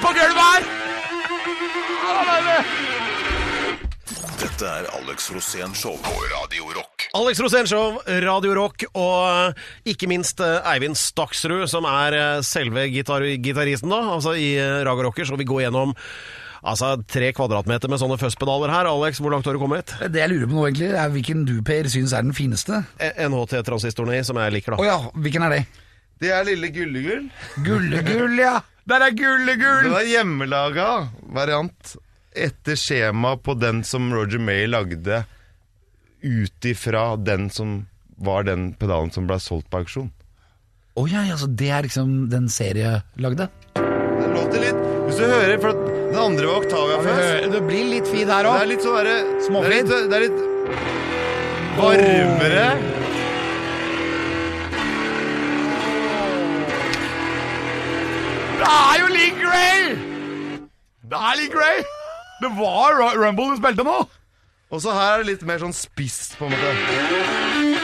på 0.00 0.08
gulvet 0.18 0.42
her! 0.42 0.62
Dette 4.40 4.66
er 4.66 4.84
Alex 4.98 5.30
Rosén 5.30 5.74
Show 5.74 5.96
på 6.02 6.10
Radio 6.10 6.64
Rock. 6.76 6.89
Alex 7.12 7.40
Rosénshow, 7.42 7.96
Radio 8.22 8.52
Rock 8.54 8.84
og 8.94 9.56
ikke 9.88 10.06
minst 10.10 10.38
eh, 10.44 10.60
Eivind 10.70 10.94
Staksrud, 10.98 11.64
som 11.70 11.86
er 11.90 12.14
eh, 12.14 12.42
selve 12.46 12.84
gitar 12.92 13.24
gitaristen 13.42 13.90
da, 13.90 13.98
altså 14.14 14.36
i 14.38 14.52
eh, 14.54 14.76
Raga 14.86 15.08
Rockers, 15.08 15.32
og 15.34 15.40
vi 15.40 15.46
går 15.48 15.64
gjennom 15.64 15.90
altså, 16.62 16.92
tre 17.10 17.32
kvadratmeter 17.34 17.90
med 17.90 17.98
sånne 17.98 18.18
fuzzpedaler 18.20 18.70
her. 18.70 18.86
Alex, 18.92 19.18
hvor 19.18 19.34
langt 19.34 19.48
har 19.50 19.58
du 19.58 19.62
kommet? 19.62 19.90
Det 20.06 20.22
jeg 20.22 20.30
lurer 20.30 20.46
på 20.46 20.54
nå, 20.54 20.66
egentlig, 20.68 20.92
er 21.02 21.10
hvilken 21.16 21.42
du, 21.48 21.56
Per, 21.66 21.90
syns 21.90 22.14
er 22.14 22.28
den 22.28 22.36
fineste. 22.36 22.84
Eh, 23.02 23.18
NHT-transistoren 23.26 24.14
i, 24.14 24.22
som 24.30 24.38
jeg 24.38 24.54
liker, 24.60 24.78
Å 24.78 24.78
da. 24.78 24.86
ja, 24.92 25.00
hvilken 25.26 25.48
er 25.48 25.56
det? 25.56 25.60
Det 26.20 26.30
er 26.36 26.46
lille 26.46 26.70
gullegull. 26.76 27.26
Gullegull, 27.66 28.38
ja! 28.38 28.54
Der 28.90 29.02
er 29.08 29.18
gullegull! 29.18 29.82
Den 29.88 29.98
er 29.98 30.06
hjemmelaga 30.12 30.86
variant 31.34 31.96
etter 32.38 32.78
skjema 32.78 33.34
på 33.42 33.58
den 33.58 33.82
som 33.86 34.06
Roger 34.14 34.38
May 34.42 34.70
lagde 34.70 35.24
ut 36.22 36.64
ifra 36.68 37.16
den 37.16 37.48
som 37.50 37.86
var 38.20 38.44
den 38.48 38.72
pedalen 38.76 39.12
som 39.14 39.26
ble 39.28 39.38
solgt 39.40 39.70
på 39.72 39.80
auksjon. 39.82 40.10
Å 40.98 41.06
ja, 41.08 41.22
ja, 41.28 41.36
så 41.38 41.46
det 41.46 41.70
er 41.72 41.86
liksom 41.86 42.28
den 42.32 42.48
serielagde? 42.52 43.46
Det 43.78 44.30
låter 44.34 44.60
litt 44.60 44.80
Hvis 45.06 45.20
du 45.20 45.22
hører 45.24 45.60
For 45.62 45.76
den 45.86 46.18
andre 46.18 46.48
var 46.50 46.64
Octavia 46.64 46.98
først. 47.04 47.46
Det 47.54 47.60
blir 47.64 47.86
litt 47.88 48.08
feed 48.10 48.28
her 48.28 48.44
Det 48.44 48.56
er 48.64 48.68
litt 48.68 48.84
sånn 48.84 48.98
derre 48.98 49.14
Småfeed. 49.46 49.92
Det 50.10 50.18
er 50.18 50.24
litt, 50.26 50.40
er 50.40 51.80
varmere. 51.80 52.66
Det 58.60 58.68
er 58.68 59.00
jo 59.00 59.10
Lee 59.14 59.34
Gray! 59.40 59.82
Det 61.10 61.20
er 61.30 61.40
Lee 61.40 61.52
Gray! 61.54 61.84
Det 62.40 62.50
var 62.58 62.98
Rumble 63.16 63.54
du 63.54 63.60
spilte 63.62 63.86
nå! 63.86 64.00
Og 64.70 64.78
så 64.82 64.92
her 64.94 65.16
er 65.16 65.24
det 65.24 65.32
litt 65.32 65.46
mer 65.46 65.58
sånn 65.58 65.74
spiss, 65.74 66.36
på 66.38 66.46
en 66.46 66.54
måte. 66.54 67.80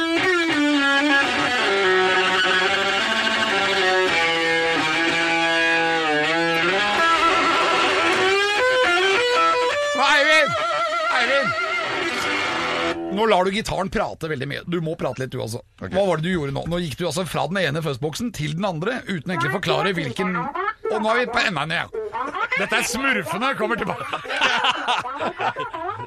Nå 13.16 13.24
lar 13.30 13.44
du 13.44 13.50
gitaren 13.50 13.88
prate 13.88 14.28
veldig 14.28 14.46
mye. 14.50 14.62
Du 14.68 14.76
må 14.84 14.92
prate 15.00 15.22
litt, 15.22 15.32
du 15.32 15.40
også. 15.40 15.62
Hva 15.80 16.02
var 16.04 16.20
det 16.20 16.28
du 16.28 16.34
gjorde 16.34 16.52
nå? 16.52 16.66
Nå 16.68 16.80
gikk 16.84 16.98
du 17.00 17.06
altså 17.08 17.24
fra 17.26 17.46
den 17.48 17.62
ene 17.62 17.80
førstboksen 17.82 18.28
til 18.36 18.52
den 18.58 18.66
andre 18.68 18.98
uten 19.08 19.32
egentlig 19.32 19.54
å 19.54 19.56
forklare 19.56 19.94
hvilken 19.96 20.34
Og 20.92 20.98
nå 21.02 21.08
er 21.12 21.18
vi 21.20 21.26
på 21.32 21.40
enda 21.42 21.62
en 21.66 21.74
igjen. 21.76 21.90
Dette 22.56 22.74
er 22.78 22.84
Smurfene 22.88 23.48
kommer 23.58 23.76
tilbake. 23.80 24.04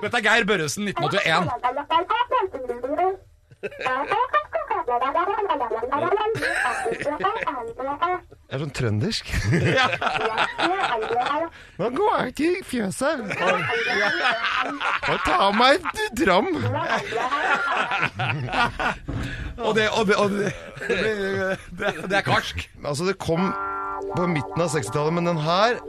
Dette 0.04 0.16
er 0.18 0.24
Geir 0.26 0.46
Børresen, 0.50 0.88
1981. 0.88 1.50
Det 8.50 8.56
er 8.56 8.62
sånn 8.64 8.72
trøndersk. 8.74 9.28
Nå 11.80 11.90
går 11.98 12.16
jeg 12.24 12.32
til 12.40 12.56
fjøset 12.66 13.22
og 15.10 15.28
av 15.36 15.54
meg 15.60 15.84
et 15.92 16.16
dram. 16.18 16.50
Og 19.60 19.76
det, 19.76 19.90
og 19.92 20.08
det, 20.08 20.16
og 20.16 20.28
det, 20.34 20.54
det, 20.88 21.58
det, 21.76 21.94
det 22.08 22.18
er 22.18 22.26
karsk. 22.26 22.64
Altså, 22.80 23.06
det 23.12 23.20
kom 23.22 23.52
på 24.16 24.28
midten 24.28 24.62
av 24.62 24.70
60-tallet, 24.74 25.14
men 25.14 25.26
den 25.30 25.38
her 25.38 25.80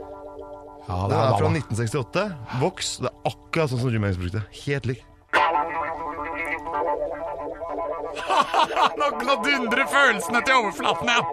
Ja, 0.87 1.07
den 1.07 1.17
er 1.17 1.37
fra 1.37 1.47
1968. 1.51 2.23
Vox. 2.61 2.97
Det 3.03 3.09
er 3.11 3.15
akkurat 3.29 3.69
sånn 3.71 3.81
som 3.83 3.93
Jim 3.93 4.03
Hanks 4.03 4.19
brukte. 4.19 4.41
Helt 4.65 4.85
lik. 4.89 5.05
Nå, 8.99 9.05
nå 9.23 9.33
dundrer 9.45 9.85
følelsene 9.89 10.41
til 10.45 10.55
overflaten 10.57 11.07
igjen. 11.13 11.25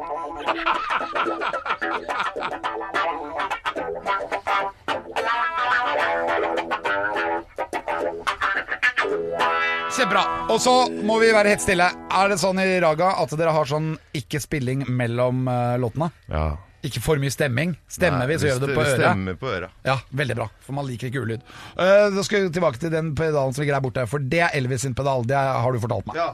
Kjempebra. 9.99 10.23
Og 10.53 10.61
så 10.63 10.75
må 11.05 11.19
vi 11.23 11.33
være 11.35 11.53
helt 11.53 11.65
stille. 11.65 11.89
Er 11.91 12.31
det 12.31 12.39
sånn 12.41 12.61
i 12.63 12.69
Raga 12.83 13.15
at 13.23 13.33
dere 13.39 13.55
har 13.57 13.69
sånn 13.69 13.95
ikke-spilling 14.17 14.87
mellom 14.89 15.49
eh, 15.51 15.77
låtene? 15.83 16.11
Ja. 16.31 16.49
Ikke 16.87 17.01
for 17.03 17.19
mye 17.19 17.33
stemming? 17.35 17.73
Stemmer 17.91 18.29
vi, 18.31 18.37
så 18.39 18.51
gjør 18.51 18.61
vi 18.61 18.67
det 18.69 18.77
på 18.77 18.83
øret. 18.85 19.01
Stemmer 19.01 19.39
på 19.39 19.49
øret. 19.51 19.79
Ja, 19.87 19.97
veldig 20.21 20.37
bra, 20.39 20.47
for 20.63 20.77
man 20.79 20.87
liker 20.87 21.11
ikke 21.11 21.25
ulyd. 21.25 21.47
Uh, 21.75 22.07
da 22.15 22.23
skal 22.27 22.45
vi 22.45 22.53
tilbake 22.55 22.79
til 22.79 22.93
den 22.95 23.15
pedalen 23.19 23.57
som 23.57 23.65
ligger 23.65 23.79
der 23.79 23.87
borte, 23.89 24.07
for 24.11 24.23
det 24.23 24.45
er 24.47 24.55
Elvis 24.59 24.87
sin 24.87 24.95
pedal. 24.99 25.27
Det 25.27 25.39
har 25.39 25.75
du 25.75 25.81
fortalt 25.83 26.07
meg. 26.11 26.21
Ja. 26.21 26.31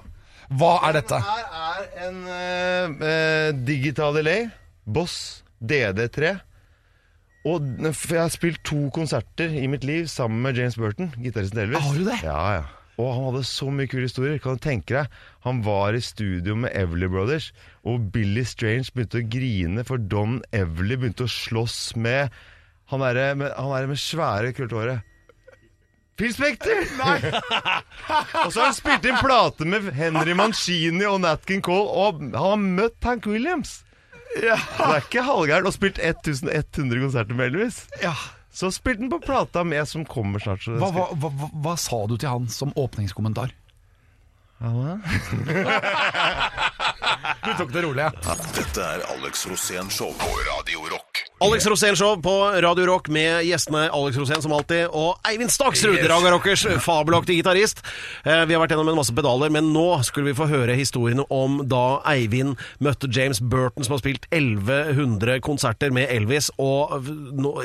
Hva 0.53 0.75
er 0.89 0.99
dette? 0.99 1.19
Her 1.25 1.45
er 1.65 2.09
en 2.09 2.19
eh, 2.29 3.55
digital 3.65 4.13
delay. 4.19 4.51
Boss 4.85 5.45
DD3. 5.65 6.35
Og 7.49 7.65
jeg 7.81 8.21
har 8.21 8.33
spilt 8.33 8.61
to 8.65 8.87
konserter 8.93 9.53
i 9.53 9.67
mitt 9.69 9.85
liv 9.85 10.07
sammen 10.09 10.41
med 10.45 10.57
James 10.61 10.77
Burton, 10.81 11.13
gitaristen 11.21 11.59
til 11.59 11.67
Elvis. 11.67 11.85
Har 11.85 11.99
du 11.99 12.05
det? 12.09 12.19
Ja, 12.25 12.41
ja. 12.61 12.65
Og 12.95 13.11
han 13.11 13.25
hadde 13.29 13.45
så 13.49 13.69
mye 13.75 13.91
kule 13.91 14.07
historier. 14.07 14.41
Kan 14.43 14.59
du 14.59 14.65
tenke 14.65 14.95
deg, 14.95 15.21
Han 15.45 15.63
var 15.67 15.95
i 15.95 16.01
studio 16.01 16.55
med 16.55 16.73
Everly 16.75 17.09
Brothers, 17.11 17.53
og 17.85 18.11
Billy 18.15 18.45
Strange 18.47 18.93
begynte 18.95 19.21
å 19.21 19.29
grine 19.29 19.85
for 19.85 19.99
Don 19.99 20.43
Everly 20.53 20.97
begynte 20.97 21.27
å 21.27 21.31
slåss 21.31 21.97
med 21.97 22.31
han 22.93 23.01
derre 23.01 23.35
med, 23.35 23.53
der 23.57 23.87
med 23.89 23.99
svære, 23.99 24.53
krøllete 24.53 24.77
håret. 24.77 25.11
Phil 26.17 26.35
Spector! 26.35 26.85
Og 28.45 28.53
så 28.53 28.61
har 28.61 28.69
han 28.69 28.77
spilt 28.77 29.09
inn 29.09 29.19
plate 29.19 29.67
med 29.67 29.89
Henry 29.97 30.37
Mancini 30.39 31.07
og 31.09 31.23
Nat 31.25 31.43
King 31.49 31.65
Cole, 31.65 31.89
og 31.91 32.21
han 32.21 32.37
har 32.39 32.61
møtt 32.61 33.01
Hank 33.03 33.27
Williams. 33.27 33.81
Ja. 34.37 34.55
Det 34.79 34.87
er 34.87 35.03
ikke 35.03 35.25
halvgærent. 35.27 35.67
Og 35.67 35.75
spilt 35.75 35.99
1100 35.99 37.03
konserter 37.03 37.39
med 37.39 37.51
Elvis. 37.51 37.85
ja. 38.03 38.15
Så 38.55 38.71
spilte 38.71 39.03
han 39.03 39.11
på 39.11 39.19
plata 39.19 39.65
med 39.67 39.83
som 39.91 40.05
kommer 40.07 40.39
snart. 40.39 40.63
Så 40.63 40.77
Hva, 40.79 40.93
hva, 40.95 41.09
hva, 41.19 41.49
hva, 41.51 41.73
sa 41.81 42.05
du 42.07 42.15
til 42.17 42.31
han 42.31 42.47
som 42.49 42.71
åpningskommentar? 42.79 43.51
Du 47.45 47.51
tok 47.59 47.73
det 47.75 47.83
rolig, 47.85 48.05
ja. 48.07 48.35
Dette 48.57 48.81
er 48.85 49.03
Alex 49.15 49.47
Rosén 49.51 49.91
Show 49.93 50.13
på 50.19 50.31
Radio 50.49 50.85
Rock. 50.93 51.23
Alex 51.45 51.67
Rosén 51.69 51.97
Show 51.99 52.15
på 52.25 52.33
Radio 52.63 52.87
Rock 52.89 53.09
med 53.13 53.43
gjestene 53.45 53.89
Alex 53.93 54.17
Rosén 54.17 54.41
som 54.45 54.53
alltid, 54.57 54.87
og 54.97 55.19
Eivind 55.29 55.53
Staksrud, 55.53 55.99
Raga 56.09 56.31
Rockers 56.33 56.63
fabelaktige 56.85 57.43
gitarist. 57.43 57.83
Eh, 58.25 58.45
Vi 58.49 58.55
har 58.55 58.63
vært 58.63 58.73
gjennom 58.75 58.89
en 58.93 58.99
masse 59.01 59.13
pedaler, 59.17 59.53
men 59.53 59.73
nå 59.75 59.87
skulle 60.07 60.31
vi 60.31 60.37
få 60.39 60.47
høre 60.49 60.77
historiene 60.79 61.27
om 61.35 61.61
da 61.69 62.01
Eivind 62.15 62.57
møtte 62.85 63.11
James 63.13 63.41
Burton, 63.43 63.85
som 63.85 63.97
har 63.97 64.03
spilt 64.05 64.29
1100 64.33 65.41
konserter 65.45 65.93
med 65.93 66.09
Elvis, 66.15 66.51
og 66.59 66.97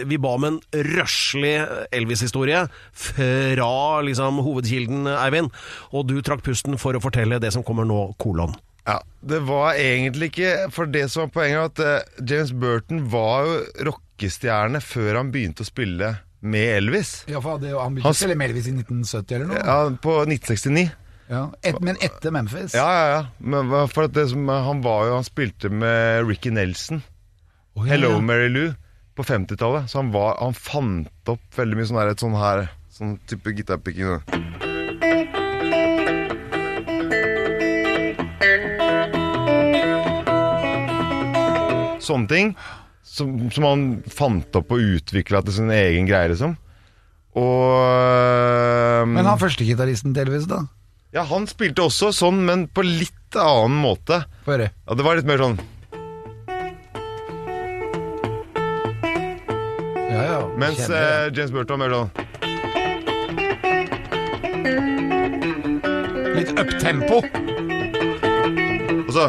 vi 0.10 0.18
ba 0.20 0.36
om 0.36 0.48
en 0.50 0.60
røslig 0.74 1.56
Elvis-historie 1.96 2.66
fra 2.92 4.02
liksom 4.06 4.42
hovedkilden, 4.44 5.08
Eivind, 5.20 5.54
og 5.94 6.08
du 6.10 6.18
trakk 6.26 6.44
pusten 6.46 6.78
for 6.82 6.98
å 6.98 7.04
fortelle 7.04 7.40
det 7.40 7.54
som 7.56 7.64
kommer 7.64 7.88
nå, 7.88 8.10
kolon. 8.20 8.58
Ja, 8.90 8.98
Det 9.22 9.42
var 9.46 9.78
egentlig 9.78 10.32
ikke 10.32 10.54
For 10.74 10.90
det 10.90 11.06
som 11.12 11.26
var 11.28 11.34
poenget, 11.36 11.60
var 11.60 11.70
at 11.74 11.84
eh, 11.86 12.24
James 12.32 12.54
Burton 12.56 13.04
var 13.12 13.46
jo 13.46 13.60
rockestjerne 13.90 14.82
før 14.84 15.20
han 15.20 15.30
begynte 15.34 15.66
å 15.66 15.70
spille 15.70 16.16
med 16.40 16.78
Elvis. 16.78 17.26
Ja, 17.28 17.42
for 17.44 17.60
det, 17.60 17.74
Han 17.76 17.98
begynte 17.98 18.14
å 18.14 18.18
spille 18.18 18.38
med 18.40 18.52
Elvis 18.52 18.70
i 18.72 18.74
1970 18.78 19.36
eller 19.36 19.50
noe? 19.52 19.60
Ja, 19.60 19.78
På 20.02 20.22
1969. 20.24 20.88
Ja. 21.30 21.44
Et, 21.62 21.78
men 21.86 22.00
etter 22.02 22.34
Memphis? 22.34 22.74
Ja, 22.74 22.88
ja, 22.90 23.10
ja. 23.14 23.20
Men 23.38 23.70
for 23.92 24.08
at 24.08 24.16
det 24.16 24.30
som, 24.32 24.48
han 24.50 24.82
var 24.82 25.06
jo 25.06 25.18
Han 25.20 25.28
spilte 25.28 25.70
med 25.70 26.26
Ricky 26.26 26.50
Nelson. 26.56 27.04
Oh, 27.76 27.84
ja, 27.86 27.94
Hello 27.94 28.16
ja. 28.16 28.24
Mary 28.32 28.50
Lou 28.50 28.72
på 29.20 29.28
50-tallet. 29.28 29.92
Så 29.92 30.02
han, 30.02 30.14
var, 30.16 30.40
han 30.42 30.58
fant 30.58 31.30
opp 31.30 31.60
veldig 31.60 31.78
mye 31.78 31.92
sånn 31.92 32.02
her, 32.02 32.16
et 32.16 32.26
sånn 32.26 32.40
her 32.40 32.66
Sånn 33.00 33.14
type 33.30 33.54
gitarpicking. 33.56 34.68
Sånne 42.10 42.30
ting 42.32 42.52
som, 43.06 43.36
som 43.54 43.66
han 43.68 43.86
fant 44.10 44.56
opp 44.58 44.74
og 44.74 44.82
utvikla 44.98 45.42
til 45.46 45.56
sin 45.62 45.72
egen 45.74 46.10
greie, 46.10 46.32
liksom. 46.34 46.56
Og 47.38 49.08
Men 49.14 49.28
han 49.30 49.40
førstegitaristen 49.42 50.16
til 50.16 50.26
Elvis, 50.28 50.48
da? 50.50 50.64
Ja, 51.14 51.24
han 51.30 51.46
spilte 51.50 51.86
også 51.88 52.12
sånn, 52.14 52.44
men 52.46 52.68
på 52.70 52.84
litt 52.86 53.38
annen 53.38 53.78
måte. 53.82 54.24
Få 54.46 54.56
høre. 54.56 54.72
Ja, 54.86 54.98
Det 54.98 55.06
var 55.06 55.18
litt 55.20 55.30
mer 55.30 55.42
sånn 55.42 55.60
Ja, 60.10 60.22
ja. 60.26 60.40
Mens 60.58 60.82
eh, 60.90 61.30
James 61.34 61.54
Burton 61.54 61.80
mer 61.82 61.94
sånn 61.94 62.10
Litt 66.40 66.52
uptempo. 66.56 67.20
Og 69.06 69.12
så 69.16 69.26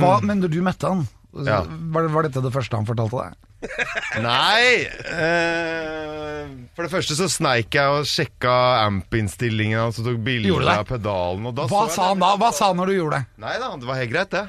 hva, 0.00 0.16
men 0.26 0.40
du 0.42 0.60
møtte 0.64 0.88
han, 0.90 1.06
Ja. 1.46 1.60
var, 1.94 2.08
var 2.10 2.26
dette 2.26 2.42
det 2.42 2.50
første 2.52 2.76
han 2.76 2.86
fortalte 2.88 3.22
deg? 3.22 3.46
Nei! 4.24 4.86
eh, 5.12 6.46
for 6.74 6.86
det 6.86 6.92
første 6.92 7.16
så 7.18 7.26
sneik 7.30 7.74
jeg 7.76 7.92
og 7.92 8.06
sjekka 8.08 8.54
amp-innstillingen 8.86 9.78
hans 9.82 9.98
og 10.00 10.06
tok 10.08 10.20
bilder 10.24 10.70
av 10.78 10.86
pedalen. 10.88 11.50
Hva 11.54 11.66
så 11.68 11.82
sa 11.92 12.08
han 12.12 12.22
da? 12.22 12.32
Hva 12.40 12.50
sa 12.56 12.70
han 12.72 12.80
når 12.80 12.92
du 12.92 12.96
gjorde 12.98 13.20
det? 13.20 13.28
Nei 13.44 13.56
da, 13.62 13.70
det 13.82 13.88
var 13.90 14.00
helt 14.00 14.14
greit, 14.14 14.30
det. 14.32 14.46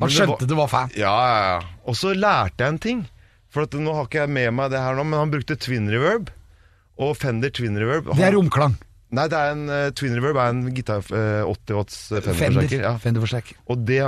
Han 0.00 0.08
det 0.10 0.16
skjønte 0.18 0.40
var- 0.42 0.48
du 0.50 0.56
var 0.58 0.68
fan. 0.72 0.90
Ja, 0.98 1.14
ja, 1.30 1.36
ja. 1.54 1.60
Og 1.88 1.94
så 1.96 2.12
lærte 2.16 2.64
jeg 2.66 2.74
en 2.74 2.78
ting. 2.82 3.04
For 3.48 3.64
at 3.64 3.72
nå 3.78 3.94
har 3.94 4.04
ikke 4.08 4.24
jeg 4.26 4.28
med 4.36 4.50
meg 4.58 4.70
det 4.74 4.82
her 4.82 4.98
nå, 4.98 5.04
men 5.06 5.16
han 5.22 5.30
brukte 5.32 5.56
twin 5.56 5.86
reverb. 5.88 6.28
Og 7.00 7.14
Fender 7.16 7.48
twin 7.54 7.76
reverb. 7.78 8.10
Det 8.16 8.24
er 8.26 8.34
romklang. 8.36 8.74
Nei, 9.16 9.26
det 9.32 9.38
er 9.38 9.54
en 9.54 9.64
uh, 9.70 9.88
twin 9.96 10.14
reverb 10.18 10.38
er 10.42 10.52
en 10.52 10.62
gitar 10.76 11.04
uh, 11.08 11.48
80 11.48 11.78
watts 11.78 11.98
uh, 12.12 12.18
Fender. 12.20 12.36
Fender-forsterker. 12.36 12.84
Ja. 12.84 12.94
Fender-forsterker. 13.00 13.60
Og 13.72 13.84
det, 13.88 14.00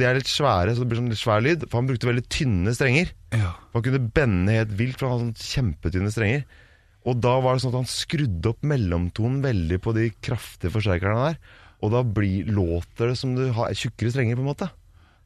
det 0.00 0.08
er 0.08 0.18
litt 0.18 0.30
svære, 0.30 0.74
så 0.74 0.82
det 0.82 0.90
blir 0.90 1.00
sånn 1.00 1.12
litt 1.12 1.22
svær 1.22 1.44
lyd. 1.44 1.66
For 1.68 1.78
han 1.78 1.90
brukte 1.90 2.10
veldig 2.10 2.24
tynne 2.32 2.74
strenger. 2.74 3.12
Ja. 3.36 3.52
Han 3.76 3.84
kunne 3.86 4.02
bende 4.16 4.56
helt 4.56 4.72
vilt, 4.78 4.98
for 4.98 5.08
han 5.08 5.20
hadde 5.20 5.28
sånn 5.28 5.52
kjempetynne 5.52 6.14
strenger. 6.14 6.46
Og 7.06 7.20
da 7.22 7.36
var 7.42 7.54
det 7.54 7.62
sånn 7.62 7.74
at 7.74 7.82
han 7.84 7.92
skrudde 7.92 8.50
opp 8.50 8.66
mellomtonen 8.66 9.38
veldig 9.44 9.78
på 9.84 9.94
de 9.94 10.08
kraftige 10.24 10.74
forsterkerne 10.74 11.28
der. 11.28 11.38
Og 11.84 11.92
da 11.92 12.02
blir, 12.02 12.48
låter 12.50 13.12
det 13.12 13.20
som 13.20 13.36
du 13.36 13.44
har 13.54 13.70
tjukkere 13.76 14.10
strenger, 14.10 14.38
på 14.38 14.42
en 14.42 14.50
måte. 14.50 14.70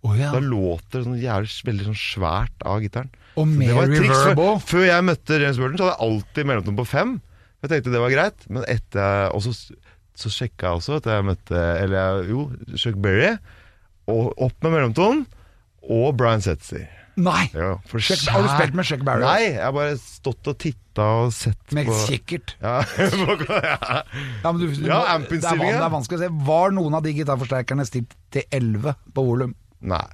Oh, 0.05 0.13
ja. 0.17 0.31
Da 0.33 0.41
låter 0.41 0.99
det 0.99 1.07
sånn 1.07 1.19
jævlig, 1.21 1.57
veldig 1.69 1.89
sånn 1.91 1.99
svært 2.01 2.69
av 2.69 2.85
gitaren. 2.85 3.11
Og 3.41 3.49
triks. 3.57 4.13
reverb 4.13 4.45
òg. 4.45 4.63
før 4.65 4.87
jeg 4.89 5.07
møtte 5.07 5.41
James 5.41 5.61
Burton, 5.61 5.81
så 5.81 5.87
hadde 5.87 5.97
jeg 5.97 6.07
alltid 6.09 6.49
mellomtonen 6.51 6.81
på 6.81 6.89
fem. 6.89 7.17
Jeg 7.61 7.71
tenkte 7.75 7.93
det 7.93 8.01
var 8.01 8.13
greit, 8.15 8.47
men 8.49 8.65
etter 8.73 9.35
Og 9.37 9.43
så, 9.45 9.53
så 10.17 10.31
sjekka 10.33 10.71
jeg 10.71 10.81
også 10.81 10.95
at 11.01 11.09
jeg 11.13 11.27
møtte 11.29 11.65
Eller 11.83 12.23
jo, 12.29 12.47
Chuck 12.81 12.97
Berry. 13.05 13.35
Og 14.11 14.33
opp 14.41 14.57
med 14.65 14.73
mellomtonen. 14.79 15.27
Og 15.91 16.15
Brian 16.19 16.43
Setzer. 16.45 16.89
Nei! 17.21 17.51
Ja, 17.53 17.75
Chuck, 17.91 18.23
har 18.33 18.45
du 18.45 18.49
spilt 18.53 18.77
med 18.79 18.87
Chuck 18.89 19.03
Berry? 19.05 19.23
Nei, 19.25 19.41
jeg 19.51 19.61
har 19.65 19.73
bare 19.77 19.97
stått 20.01 20.49
og 20.53 20.57
titta 20.63 21.07
og 21.25 21.33
sett 21.35 21.75
Med 21.77 21.89
på 21.91 21.97
kikkert. 22.09 22.55
ja, 22.65 22.79
ja. 22.81 24.01
Ja, 24.45 24.53
men 24.53 24.61
du, 24.61 24.67
du, 24.71 24.87
Ja, 24.87 25.01
må- 25.19 25.29
det, 25.29 25.41
er 25.45 25.59
det 25.61 25.75
er 25.75 25.93
vanskelig 25.93 26.21
å 26.21 26.23
se. 26.23 26.31
Var 26.49 26.75
noen 26.77 26.97
av 26.97 27.05
de 27.05 27.13
gitarforsterkerne 27.19 27.87
stilt 27.89 28.15
til 28.33 28.47
11 28.57 28.95
på 29.17 29.25
volum? 29.27 29.53
Nei. 29.81 30.05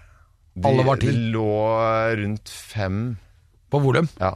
De, 0.57 0.65
Alle 0.71 0.87
var 0.89 0.99
10. 1.03 1.13
De 1.13 1.31
lå 1.37 1.47
rundt 2.23 2.53
5. 2.73 3.01
På 3.71 3.83
volum? 3.85 4.09
ja. 4.23 4.33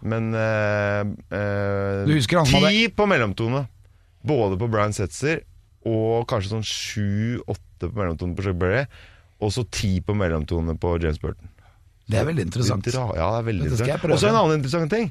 Men 0.00 0.30
eh, 0.34 1.00
eh, 1.34 2.06
Du 2.06 2.14
husker 2.14 2.40
han 2.40 2.48
som 2.48 2.66
Ti 2.68 2.88
på 2.94 3.06
mellomtone. 3.10 3.64
Både 4.26 4.58
på 4.60 4.68
Brian 4.70 4.94
Setzer 4.94 5.44
og 5.88 6.26
kanskje 6.28 6.50
sånn 6.52 6.66
sju-åtte 6.66 7.88
på 7.88 7.94
mellomtone 7.96 8.34
på 8.36 8.44
Chuck 8.44 8.58
Berry. 8.60 8.82
Og 9.38 9.52
så 9.54 9.62
ti 9.70 10.00
på 10.02 10.16
mellomtone 10.18 10.74
på 10.80 10.96
James 11.00 11.20
Burton. 11.22 11.48
Det 12.08 12.18
er 12.18 12.26
veldig 12.26 12.48
interessant. 12.48 12.88
Ja, 12.90 13.04
det 13.14 13.38
er 13.38 13.46
veldig 13.46 13.68
interessant. 13.68 14.08
Og 14.10 14.18
så 14.20 14.30
en 14.30 14.38
annen 14.40 14.58
interessant 14.58 14.92
ting. 14.92 15.10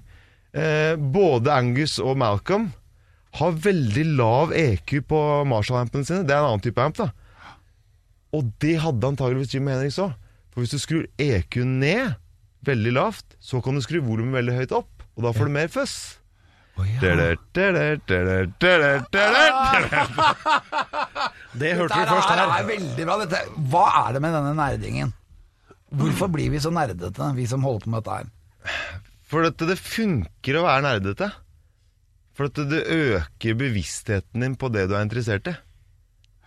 Eh, 0.57 0.95
både 0.97 1.53
Angus 1.53 1.97
og 2.03 2.17
Malcolm 2.19 2.71
har 3.37 3.57
veldig 3.63 4.05
lav 4.17 4.53
EQ 4.55 4.93
på 5.07 5.21
Marshall-ampene 5.49 6.07
sine. 6.07 6.25
Det 6.27 6.35
er 6.35 6.41
en 6.41 6.51
annen 6.51 6.63
type 6.63 6.81
amp, 6.83 6.97
da. 6.99 7.11
Og 8.35 8.49
det 8.61 8.77
hadde 8.83 9.11
antageligvis 9.13 9.53
Jim 9.55 9.69
Henriks 9.71 9.99
òg. 10.03 10.15
For 10.51 10.63
hvis 10.63 10.73
du 10.73 10.81
skrur 10.81 11.05
EQ 11.21 11.61
ned 11.69 12.17
veldig 12.69 12.93
lavt, 12.95 13.35
så 13.39 13.61
kan 13.63 13.77
du 13.77 13.81
skru 13.83 13.99
volumet 14.05 14.39
veldig 14.39 14.55
høyt 14.61 14.73
opp. 14.77 15.03
Og 15.17 15.25
da 15.25 15.33
får 15.33 15.49
du 15.49 15.53
mer 15.55 15.69
føss. 15.73 15.95
Ja. 16.77 17.01
Det 21.57 21.71
hørte 21.73 21.97
du 21.97 22.11
først 22.11 22.29
her. 22.29 22.43
Det 22.43 22.59
er 22.59 22.67
veldig 22.67 23.05
bra. 23.07 23.15
Dette. 23.23 23.39
Hva 23.71 23.85
er 24.03 24.09
det 24.13 24.19
med 24.21 24.35
denne 24.37 24.51
nerdingen? 24.59 25.09
Hvorfor 25.97 26.27
blir 26.29 26.51
vi 26.53 26.59
så 26.61 26.69
nerdete, 26.73 27.31
vi 27.33 27.47
som 27.49 27.63
holder 27.65 27.87
på 27.87 27.93
med 27.93 28.03
dette 28.03 28.17
her? 28.19 28.27
For 29.27 29.47
at 29.47 29.57
det 29.69 29.77
funker 29.79 30.59
å 30.59 30.65
være 30.67 30.85
nerdete. 30.85 31.27
For 32.37 32.51
at 32.51 32.57
det 32.69 32.83
øker 32.93 33.57
bevisstheten 33.57 34.45
din 34.45 34.55
på 34.59 34.69
det 34.69 34.85
du 34.91 34.93
er 34.93 35.07
interessert 35.07 35.49
i. 35.49 35.55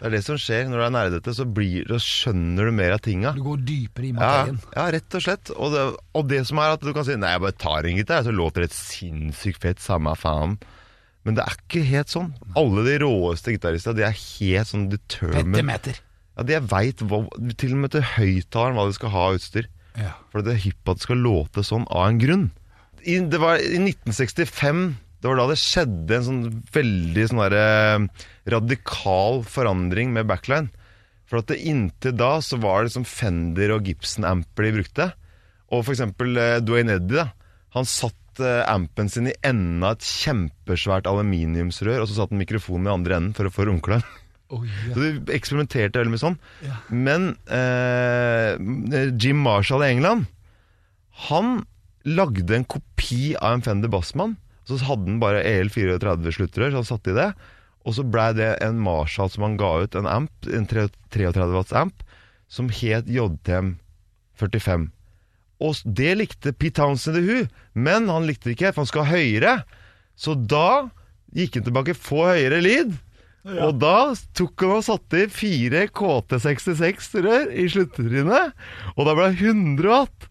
Det 0.00 0.08
er 0.08 0.14
det 0.16 0.22
som 0.24 0.38
skjer. 0.40 0.64
Når 0.70 0.80
du 0.80 0.84
er 0.86 0.92
nerdete, 0.94 1.32
så, 1.36 1.44
blir, 1.44 1.90
skjønner 2.00 2.70
du 2.70 2.72
mer 2.72 2.94
av 2.96 3.02
tinga. 3.04 3.34
Du 3.36 3.42
går 3.44 3.60
dypere 3.68 4.08
i 4.08 4.12
materien. 4.16 4.60
ja, 4.72 4.86
rett 4.96 5.16
og 5.18 5.24
slett. 5.26 5.52
Og 5.52 5.74
det, 5.74 5.82
og 6.16 6.28
det 6.30 6.40
som 6.48 6.60
er 6.62 6.76
at 6.76 6.84
du 6.84 6.92
kan 6.96 7.04
si 7.04 7.18
Nei, 7.20 7.34
jeg 7.34 7.42
bare 7.44 7.58
tar 7.60 7.88
en 7.88 7.98
gitar, 8.00 8.24
så 8.24 8.32
låter 8.32 8.64
det 8.64 8.72
sinnssykt 8.72 9.60
fett, 9.60 9.82
samme 9.84 10.14
faen. 10.16 10.56
Men 11.28 11.36
det 11.36 11.44
er 11.44 11.58
ikke 11.58 11.82
helt 11.84 12.12
sånn. 12.12 12.30
Alle 12.56 12.86
de 12.86 12.94
råeste 13.02 13.52
gitaristene, 13.52 13.98
de 13.98 14.06
er 14.08 14.16
helt 14.16 14.70
sånn 14.70 14.88
determined. 14.88 15.58
Petimeter. 15.58 16.00
Ja, 16.38 16.46
de 16.48 16.62
veit 16.70 17.04
til 17.04 17.74
og 17.76 17.82
med 17.82 17.92
til 17.92 18.06
høyttaleren 18.14 18.80
hva 18.80 18.88
de 18.88 18.96
skal 18.96 19.12
ha 19.12 19.26
av 19.28 19.36
utstyr. 19.36 19.68
Ja. 20.00 20.14
For 20.32 20.46
det 20.46 20.54
er 20.54 20.64
hipp 20.64 20.88
at 20.88 21.02
det 21.02 21.04
skal 21.04 21.20
låte 21.20 21.66
sånn 21.66 21.84
av 21.92 22.08
en 22.08 22.22
grunn. 22.22 22.48
I, 23.04 23.18
det 23.28 23.40
var 23.42 23.60
i 23.60 23.76
1965 23.82 24.86
Det 25.20 25.28
var 25.28 25.36
da 25.36 25.48
det 25.50 25.60
skjedde 25.60 26.16
en 26.16 26.26
sånn 26.26 26.44
veldig 26.72 27.24
sånn 27.28 27.42
derre 27.42 27.64
radikal 28.50 29.42
forandring 29.44 30.14
med 30.16 30.28
backline. 30.30 30.70
For 31.30 31.42
at 31.42 31.50
det 31.52 31.60
inntil 31.70 32.16
da 32.18 32.38
så 32.42 32.58
var 32.60 32.80
det 32.80 32.90
liksom 32.90 33.06
Fender 33.06 33.76
og 33.76 33.86
Gibson-amper 33.86 34.66
de 34.66 34.72
brukte. 34.80 35.10
Og 35.70 35.84
for 35.84 35.94
eksempel 35.94 36.40
eh, 36.40 36.56
Dwayne 36.64 36.96
Eddy, 36.98 37.20
da. 37.20 37.28
Han 37.76 37.86
satt 37.86 38.40
eh, 38.42 38.64
ampen 38.66 39.12
sin 39.12 39.28
i 39.30 39.36
enden 39.46 39.84
av 39.86 39.98
et 39.98 40.08
kjempesvært 40.08 41.06
aluminiumsrør, 41.06 42.00
og 42.02 42.10
så 42.10 42.16
satt 42.16 42.34
han 42.34 42.42
mikrofonen 42.42 42.88
i 42.88 42.94
andre 42.96 43.20
enden 43.20 43.36
for 43.36 43.46
å 43.46 43.54
få 43.54 43.68
romklang. 43.68 44.02
Oh, 44.50 44.64
yeah. 44.66 44.90
Så 44.90 45.04
de 45.04 45.34
eksperimenterte 45.36 46.00
veldig 46.00 46.10
mye 46.16 46.24
sånn. 46.24 46.40
Men 46.90 47.28
eh, 47.46 48.56
Jim 49.14 49.38
Marshall 49.44 49.84
i 49.86 49.92
England, 49.92 50.26
han 51.28 51.60
lagde 52.08 52.56
en 52.56 52.66
kopi 52.66 53.36
av 53.36 53.54
en 53.54 53.62
Fender 53.62 53.92
Bassman. 53.92 54.34
Så 54.70 54.86
hadde 54.86 55.08
han 55.08 55.18
bare 55.22 55.42
EL34-sluttrør, 55.42 56.70
så 56.70 56.82
han 56.82 56.88
satte 56.88 57.12
i 57.12 57.18
det. 57.18 57.30
Og 57.88 57.96
så 57.96 58.04
blei 58.04 58.30
det 58.36 58.52
en 58.62 58.80
Marshall 58.84 59.30
som 59.32 59.46
han 59.46 59.58
ga 59.60 59.72
ut, 59.82 59.96
en 59.96 60.08
amp, 60.08 60.32
en 60.46 60.68
33 60.68 61.48
watts 61.54 61.74
amp, 61.76 62.04
som 62.50 62.68
het 62.72 63.08
JTM 63.08 63.74
45. 64.40 64.88
Og 65.60 65.82
det 65.84 66.14
likte 66.16 66.54
Pete 66.56 66.80
Townsend 66.80 67.20
i 67.20 67.26
hu, 67.26 67.36
men 67.76 68.08
han 68.12 68.26
likte 68.28 68.48
det 68.48 68.56
ikke, 68.56 68.72
for 68.72 68.84
han 68.84 68.90
skal 68.90 69.06
ha 69.06 69.18
høyere. 69.18 69.54
Så 70.16 70.36
da 70.36 70.90
gikk 71.36 71.58
han 71.58 71.66
tilbake, 71.68 71.96
få 71.96 72.26
høyere 72.30 72.60
lyd. 72.64 72.96
Og 73.64 73.78
da 73.80 74.12
tok 74.36 74.66
han 74.66 74.80
og 74.80 74.84
satte 74.84 75.22
i 75.24 75.30
fire 75.32 75.86
KT66-rør 75.96 77.48
i 77.56 77.68
sluttrinnet, 77.72 78.52
og 78.96 79.08
da 79.08 79.16
ble 79.16 79.30
det 79.32 79.48
100 79.48 79.88
watt. 79.88 80.28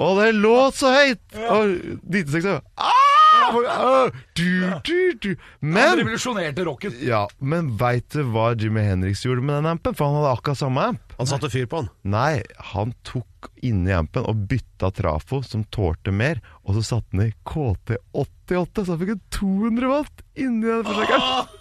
Og 0.00 0.18
det 0.18 0.32
låt 0.38 0.80
så 0.80 0.90
høyt! 0.94 1.22
Og 1.52 1.76
96 2.08 2.48
ah! 2.80 3.01
Ah! 3.32 4.10
du, 4.36 4.72
du, 5.20 5.36
Men 5.60 5.88
Han 5.88 5.98
revolusjonerte 5.98 6.64
rocken. 6.66 6.92
ja, 7.00 7.22
men 7.38 7.70
veit 7.80 8.08
du 8.12 8.22
hva 8.32 8.52
Jimmy 8.58 8.80
Henriks 8.86 9.24
gjorde 9.24 9.42
med 9.44 9.54
den 9.60 9.66
ampen? 9.72 9.94
For 9.96 10.04
han 10.08 10.18
hadde 10.20 10.32
akkurat 10.36 10.58
samme 10.60 10.84
amp. 10.92 11.14
Han 11.18 11.26
satte 11.30 11.50
fyr 11.52 11.66
på 11.70 11.82
den? 11.82 11.90
Nei, 12.12 12.42
han 12.72 12.92
tok 13.08 13.50
inni 13.64 13.92
ampen 13.96 14.26
og 14.28 14.44
bytta 14.50 14.90
trafo 14.96 15.42
som 15.46 15.64
tålte 15.74 16.12
mer, 16.14 16.40
og 16.66 16.76
så 16.78 16.82
satte 16.92 17.16
han 17.16 17.26
i 17.28 17.32
KT88, 17.48 18.84
så 18.84 18.90
han 18.92 19.02
fikk 19.02 19.14
en 19.16 19.24
200 19.38 19.92
watt 19.92 20.24
inni 20.36 20.66
den 20.68 20.84
forsterkeren. 20.86 21.58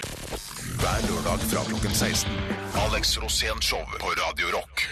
Hver 0.80 1.00
lørdag 1.08 1.38
fra 1.50 1.64
klokken 1.68 1.94
16. 1.94 2.32
Alex 2.86 3.18
Rosén 3.18 3.60
Show 3.60 3.84
på 4.00 4.08
Radio 4.20 4.46
Rock. 4.54 4.86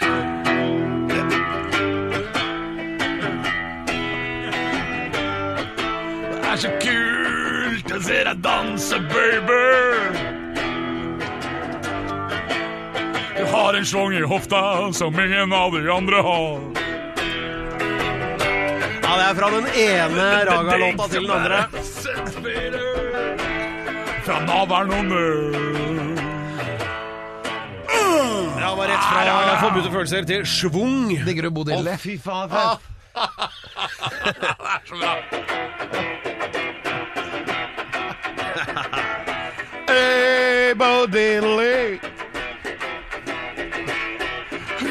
Det 6.43 6.51
er 6.53 6.57
så 6.63 6.73
kult 6.83 7.93
å 7.97 8.01
se 8.05 8.19
deg 8.29 8.43
danse, 8.45 9.01
baby. 9.13 9.63
Du 13.39 13.45
har 13.53 13.79
en 13.79 13.87
schwung 13.87 14.17
i 14.19 14.25
hofta 14.29 14.63
som 14.93 15.21
ingen 15.25 15.53
av 15.53 15.73
de 15.73 15.89
andre 15.95 16.23
har. 16.29 16.59
Ja, 19.03 19.17
Det 19.17 19.25
er 19.31 19.35
fra 19.41 19.51
den 19.57 19.67
ene 19.73 20.27
Raga-låta 20.51 21.09
til 21.09 21.23
den 21.23 21.37
andre. 21.39 22.78
Fra 24.29 24.45
navlen 24.45 24.91
og 24.93 25.05
mer. 25.09 25.39
Ja, 28.61 28.75
var 28.77 28.91
rett 28.91 29.05
fra 29.09 29.55
Forbudte 29.63 29.89
følelser 29.93 30.25
til 30.29 30.45
schwung. 30.45 31.15
Digger 31.25 31.49
du 31.49 31.61
Å 31.73 31.97
fy 31.97 32.19
faen, 32.21 32.51
fett. 32.53 32.81
Hey, 39.89 40.75
Bodille. 40.77 41.99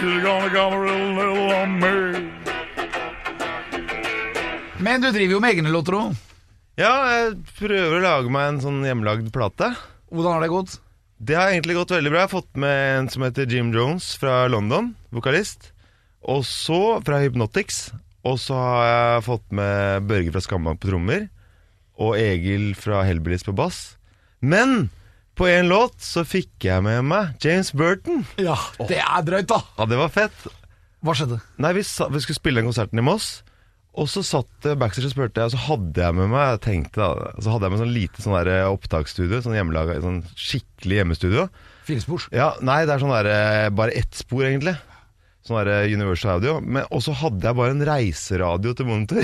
You're 0.01 0.21
gonna 0.25 0.49
come 0.49 0.73
a 0.73 0.79
little, 0.81 1.13
little 1.13 1.53
on 1.53 1.77
me. 1.77 2.25
Men 4.79 5.01
du 5.01 5.11
driver 5.11 5.33
jo 5.37 5.39
med 5.39 5.53
egne 5.53 5.69
låter 5.69 5.93
òg. 6.01 6.26
Ja, 6.77 6.91
jeg 7.09 7.39
prøver 7.57 7.95
å 7.97 8.03
lage 8.03 8.29
meg 8.29 8.51
en 8.51 8.59
sånn 8.61 8.83
hjemmelagd 8.85 9.31
plate. 9.33 9.71
Hvordan 10.13 10.35
har 10.35 10.43
det 10.45 10.49
gått? 10.51 10.75
Det 11.17 11.33
har 11.33 11.49
egentlig 11.49 11.73
gått 11.73 11.93
veldig 11.95 12.11
bra. 12.13 12.19
Jeg 12.21 12.29
har 12.29 12.35
fått 12.35 12.59
med 12.61 12.81
en 12.99 13.07
som 13.09 13.23
heter 13.25 13.49
Jim 13.49 13.71
Jones 13.73 14.11
fra 14.21 14.43
London, 14.45 14.91
vokalist. 15.09 15.71
Og 16.21 16.43
så 16.45 16.99
fra 17.07 17.17
Hypnotics. 17.23 17.87
Og 18.21 18.37
så 18.43 18.53
har 18.61 18.85
jeg 18.91 19.25
fått 19.25 19.47
med 19.57 20.05
Børge 20.05 20.35
fra 20.35 20.43
Skambank 20.45 20.83
på 20.83 20.91
trommer. 20.91 21.25
Og 21.97 22.13
Egil 22.21 22.69
fra 22.77 23.01
Hellbillies 23.07 23.47
på 23.47 23.57
bass. 23.57 23.97
Men 24.45 24.91
på 25.33 25.49
en 25.49 25.73
låt 25.73 25.97
så 26.05 26.21
fikk 26.29 26.69
jeg 26.69 26.85
med 26.85 27.09
meg 27.09 27.41
James 27.41 27.73
Burton. 27.73 28.21
Ja, 28.37 28.59
det 28.85 29.01
er 29.01 29.25
drøyt, 29.25 29.49
da. 29.49 29.63
Ja, 29.81 29.89
det 29.89 29.97
var 29.97 30.13
fett. 30.13 30.45
Hva 31.01 31.17
skjedde? 31.17 31.41
Nei, 31.57 31.73
vi, 31.77 31.87
sa, 31.89 32.05
vi 32.13 32.21
skulle 32.21 32.37
spille 32.37 32.61
den 32.61 32.69
konserten 32.69 33.01
i 33.01 33.05
Moss. 33.09 33.39
Og 33.97 34.05
så 34.11 34.21
satt 34.21 34.67
backstage 34.77 35.09
og 35.09 35.13
spurte 35.15 35.41
og 35.47 35.53
så 35.55 35.59
hadde 35.71 36.03
jeg 36.03 36.13
med 36.13 36.29
meg 36.29 36.59
tenkte 36.61 37.07
Så 37.41 37.49
hadde 37.49 37.65
jeg 37.65 37.73
med 37.73 37.81
sånn 37.81 37.93
lite 37.95 38.21
sånn 38.21 38.35
der 38.37 38.67
opptaksstudio, 38.69 39.39
sånn 39.41 39.55
hjemmelaga, 39.57 39.95
sånn 40.03 40.19
skikkelig 40.37 40.99
hjemmestudio. 40.99 41.47
Firespors. 41.87 42.27
Ja, 42.35 42.51
Nei, 42.61 42.83
det 42.85 42.93
er 42.93 43.01
sånn 43.01 43.13
der, 43.15 43.29
eh, 43.31 43.69
bare 43.73 43.95
ett 43.97 44.13
spor, 44.13 44.43
egentlig. 44.45 44.75
Sånn 45.47 45.57
der 45.65 45.87
Universal 45.89 46.35
Audio. 46.37 46.59
Men- 46.61 46.85
Og 46.91 47.01
så 47.01 47.13
hadde 47.15 47.41
jeg 47.41 47.55
bare 47.55 47.71
en 47.71 47.81
reiseradio 47.89 48.75
til 48.75 48.85
monitor. 48.85 49.23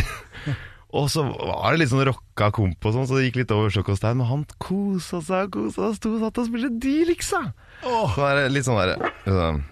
og 0.98 1.10
så 1.12 1.22
var 1.28 1.72
det 1.72 1.80
litt 1.84 1.90
sånn 1.94 2.06
rocka 2.10 2.50
komp 2.56 2.86
og 2.86 2.94
sånn, 2.96 3.06
så 3.06 3.20
det 3.20 3.28
gikk 3.30 3.42
litt 3.44 3.52
over 3.52 3.70
sjokk 3.70 3.90
og 3.94 3.98
stein. 4.00 4.18
Men 4.18 4.28
han 4.32 4.46
kosa 4.58 5.22
seg 5.22 5.52
kosa 5.52 5.92
seg, 5.92 6.00
sto 6.00 6.16
og 6.16 6.24
satt 6.26 6.42
og 6.42 6.50
spilte 6.50 6.80
de, 6.80 6.96
liksom. 7.14 7.54
Så 7.84 8.26
er 8.26 8.42
det 8.42 8.52
litt 8.56 8.66
sånn 8.66 8.80
derre 8.80 9.12
sånn. 9.28 9.64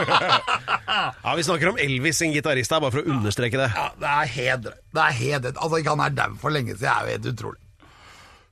Ja, 1.24 1.34
Vi 1.36 1.44
snakker 1.46 1.70
om 1.70 1.78
Elvis 1.80 2.18
sin 2.20 2.32
gitarist 2.34 2.72
her, 2.72 2.80
bare 2.82 2.94
for 2.94 3.02
å 3.04 3.12
understreke 3.14 3.58
det. 3.60 3.68
Ja, 3.76 3.86
det 4.00 4.10
er 4.10 4.30
heder. 4.34 4.74
Det 4.94 5.02
er 5.04 5.16
heder. 5.16 5.52
Altså, 5.56 5.78
ikke 5.80 5.94
han 5.94 6.02
er 6.06 6.14
dau 6.16 6.34
for 6.40 6.54
lenge 6.54 6.74
siden, 6.76 6.90
er 6.90 7.06
jo 7.06 7.14
helt 7.14 7.28
utrolig. 7.34 7.60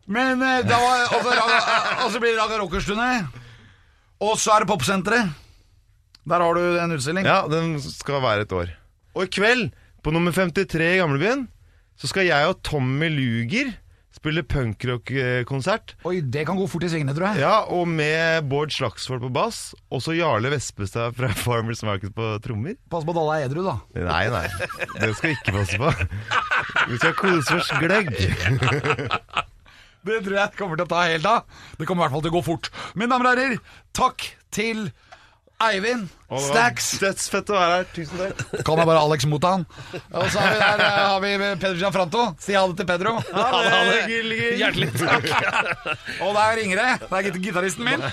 Men 0.08 0.40
eh, 0.44 0.62
da 0.64 0.78
var 0.80 1.02
Og 1.18 1.24
så 1.26 1.34
Raga- 1.36 2.04
og 2.04 2.12
så 2.14 2.20
blir 2.22 2.32
det 2.32 2.38
Raga 2.40 2.60
Rockers-turné. 2.62 3.10
Og 4.24 4.38
så 4.40 4.54
er 4.54 4.64
det 4.64 4.70
Popsenteret. 4.70 5.34
Der 6.28 6.44
har 6.44 6.54
du 6.58 6.64
en 6.80 6.94
utstilling. 6.96 7.26
Ja, 7.28 7.42
den 7.48 7.76
skal 7.82 8.22
være 8.24 8.44
et 8.46 8.52
år. 8.52 8.72
Og 9.16 9.24
i 9.26 9.30
kveld, 9.32 9.68
på 10.04 10.12
nummer 10.14 10.32
53 10.32 10.94
i 10.94 10.98
Gamlebyen, 11.00 11.46
så 11.98 12.08
skal 12.10 12.28
jeg 12.28 12.46
og 12.50 12.60
Tommy 12.66 13.08
Luger 13.10 13.72
spille 14.18 14.42
punkrock-konsert. 14.46 15.94
Oi, 16.08 16.18
det 16.22 16.44
kan 16.48 16.58
gå 16.58 16.66
fort 16.70 16.84
i 16.86 16.90
svingene, 16.92 17.14
tror 17.16 17.30
jeg. 17.30 17.42
Ja, 17.44 17.54
og 17.74 17.88
med 17.90 18.48
Bård 18.50 18.74
Slagsvold 18.74 19.22
på 19.26 19.30
bass, 19.34 19.60
og 19.94 20.02
så 20.04 20.16
Jarle 20.18 20.50
Vespestad 20.52 21.16
fra 21.18 21.30
Farmers 21.44 21.82
Market 21.86 22.14
på 22.16 22.30
trommer. 22.44 22.76
Pass 22.90 23.06
på 23.06 23.14
at 23.14 23.22
alle 23.22 23.38
er 23.38 23.48
edru, 23.48 23.62
da. 23.66 23.78
Nei, 23.98 24.24
nei, 24.34 24.46
det 24.98 25.12
skal 25.18 25.32
vi 25.32 25.36
ikke 25.38 25.56
passe 25.60 25.78
på. 25.80 25.92
Vi 26.88 27.00
skal 27.00 27.16
kose 27.18 27.60
oss 27.60 27.70
gløgg. 27.80 28.14
Det 30.08 30.20
tror 30.24 30.36
jeg 30.38 30.54
kommer 30.56 30.78
til 30.78 30.86
å 30.86 30.88
ta 30.88 31.00
helt 31.10 31.26
av. 31.28 31.64
Det 31.76 31.84
kommer 31.84 32.00
i 32.00 32.06
hvert 32.06 32.14
fall 32.14 32.22
til 32.24 32.30
å 32.30 32.36
gå 32.38 32.42
fort. 32.46 32.68
Mine 32.96 33.10
damer 33.10 33.26
og 33.28 33.34
herrer, 33.34 33.56
takk 33.98 34.24
til 34.54 34.86
Eivind 35.58 36.08
Stacks. 36.38 36.90
Dødsfett 37.00 37.48
å 37.50 37.54
være 37.56 37.76
her. 37.80 37.86
Tusen 37.96 38.18
takk. 38.20 38.42
Kall 38.66 38.76
meg 38.78 38.86
bare 38.86 39.00
Alex 39.00 39.24
Motan. 39.26 39.64
Og 40.12 40.26
så 40.30 40.38
har 40.38 40.52
vi, 40.52 40.58
der, 40.60 40.82
eh, 40.84 40.98
har 41.08 41.20
vi 41.24 41.30
Pedro 41.62 41.78
Gianfranto. 41.80 42.24
Si 42.44 42.54
ha 42.54 42.62
det 42.68 42.76
til 42.78 42.86
Pedro. 42.86 43.14
Ha 43.32 43.46
det, 43.64 43.70
ha 43.72 43.80
det. 43.88 44.18
Hjertelig 44.60 44.90
takk. 45.00 45.26
Og 46.22 46.36
der 46.36 46.52
ringer 46.60 46.82
det. 46.82 47.08
Det 47.08 47.18
er 47.18 47.26
git- 47.30 47.40
gitaristen 47.48 47.88
min. 47.88 48.04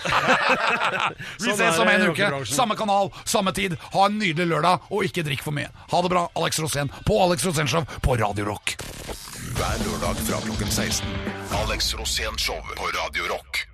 Vi 1.44 1.52
Sånn 1.52 1.60
ses 1.60 1.76
er 1.76 1.82
om 1.84 1.88
det 1.92 1.96
en 2.00 2.08
uke. 2.08 2.16
rockebransjen. 2.16 2.56
Samme 2.56 2.80
kanal, 2.80 3.12
samme 3.30 3.54
tid. 3.54 3.78
Ha 3.94 4.06
en 4.08 4.18
nydelig 4.18 4.48
lørdag, 4.56 4.88
og 4.90 5.04
ikke 5.06 5.26
drikk 5.28 5.44
for 5.46 5.52
mye. 5.54 5.70
Ha 5.92 6.02
det 6.02 6.10
bra, 6.16 6.26
Alex 6.40 6.60
Rosén 6.64 6.90
på 7.06 7.20
Alex 7.28 7.44
Rosén 7.46 7.68
Show 7.70 7.86
på 8.02 8.18
Radio 8.24 8.48
Rock. 8.50 8.78
Hver 9.60 9.78
lørdag 9.86 10.18
fra 10.28 10.40
klokken 10.48 10.72
16. 10.72 11.06
Alex 11.62 11.94
Rosén 12.00 12.40
Show 12.42 12.58
på 12.80 12.90
Radio 12.96 13.28
Rock. 13.36 13.68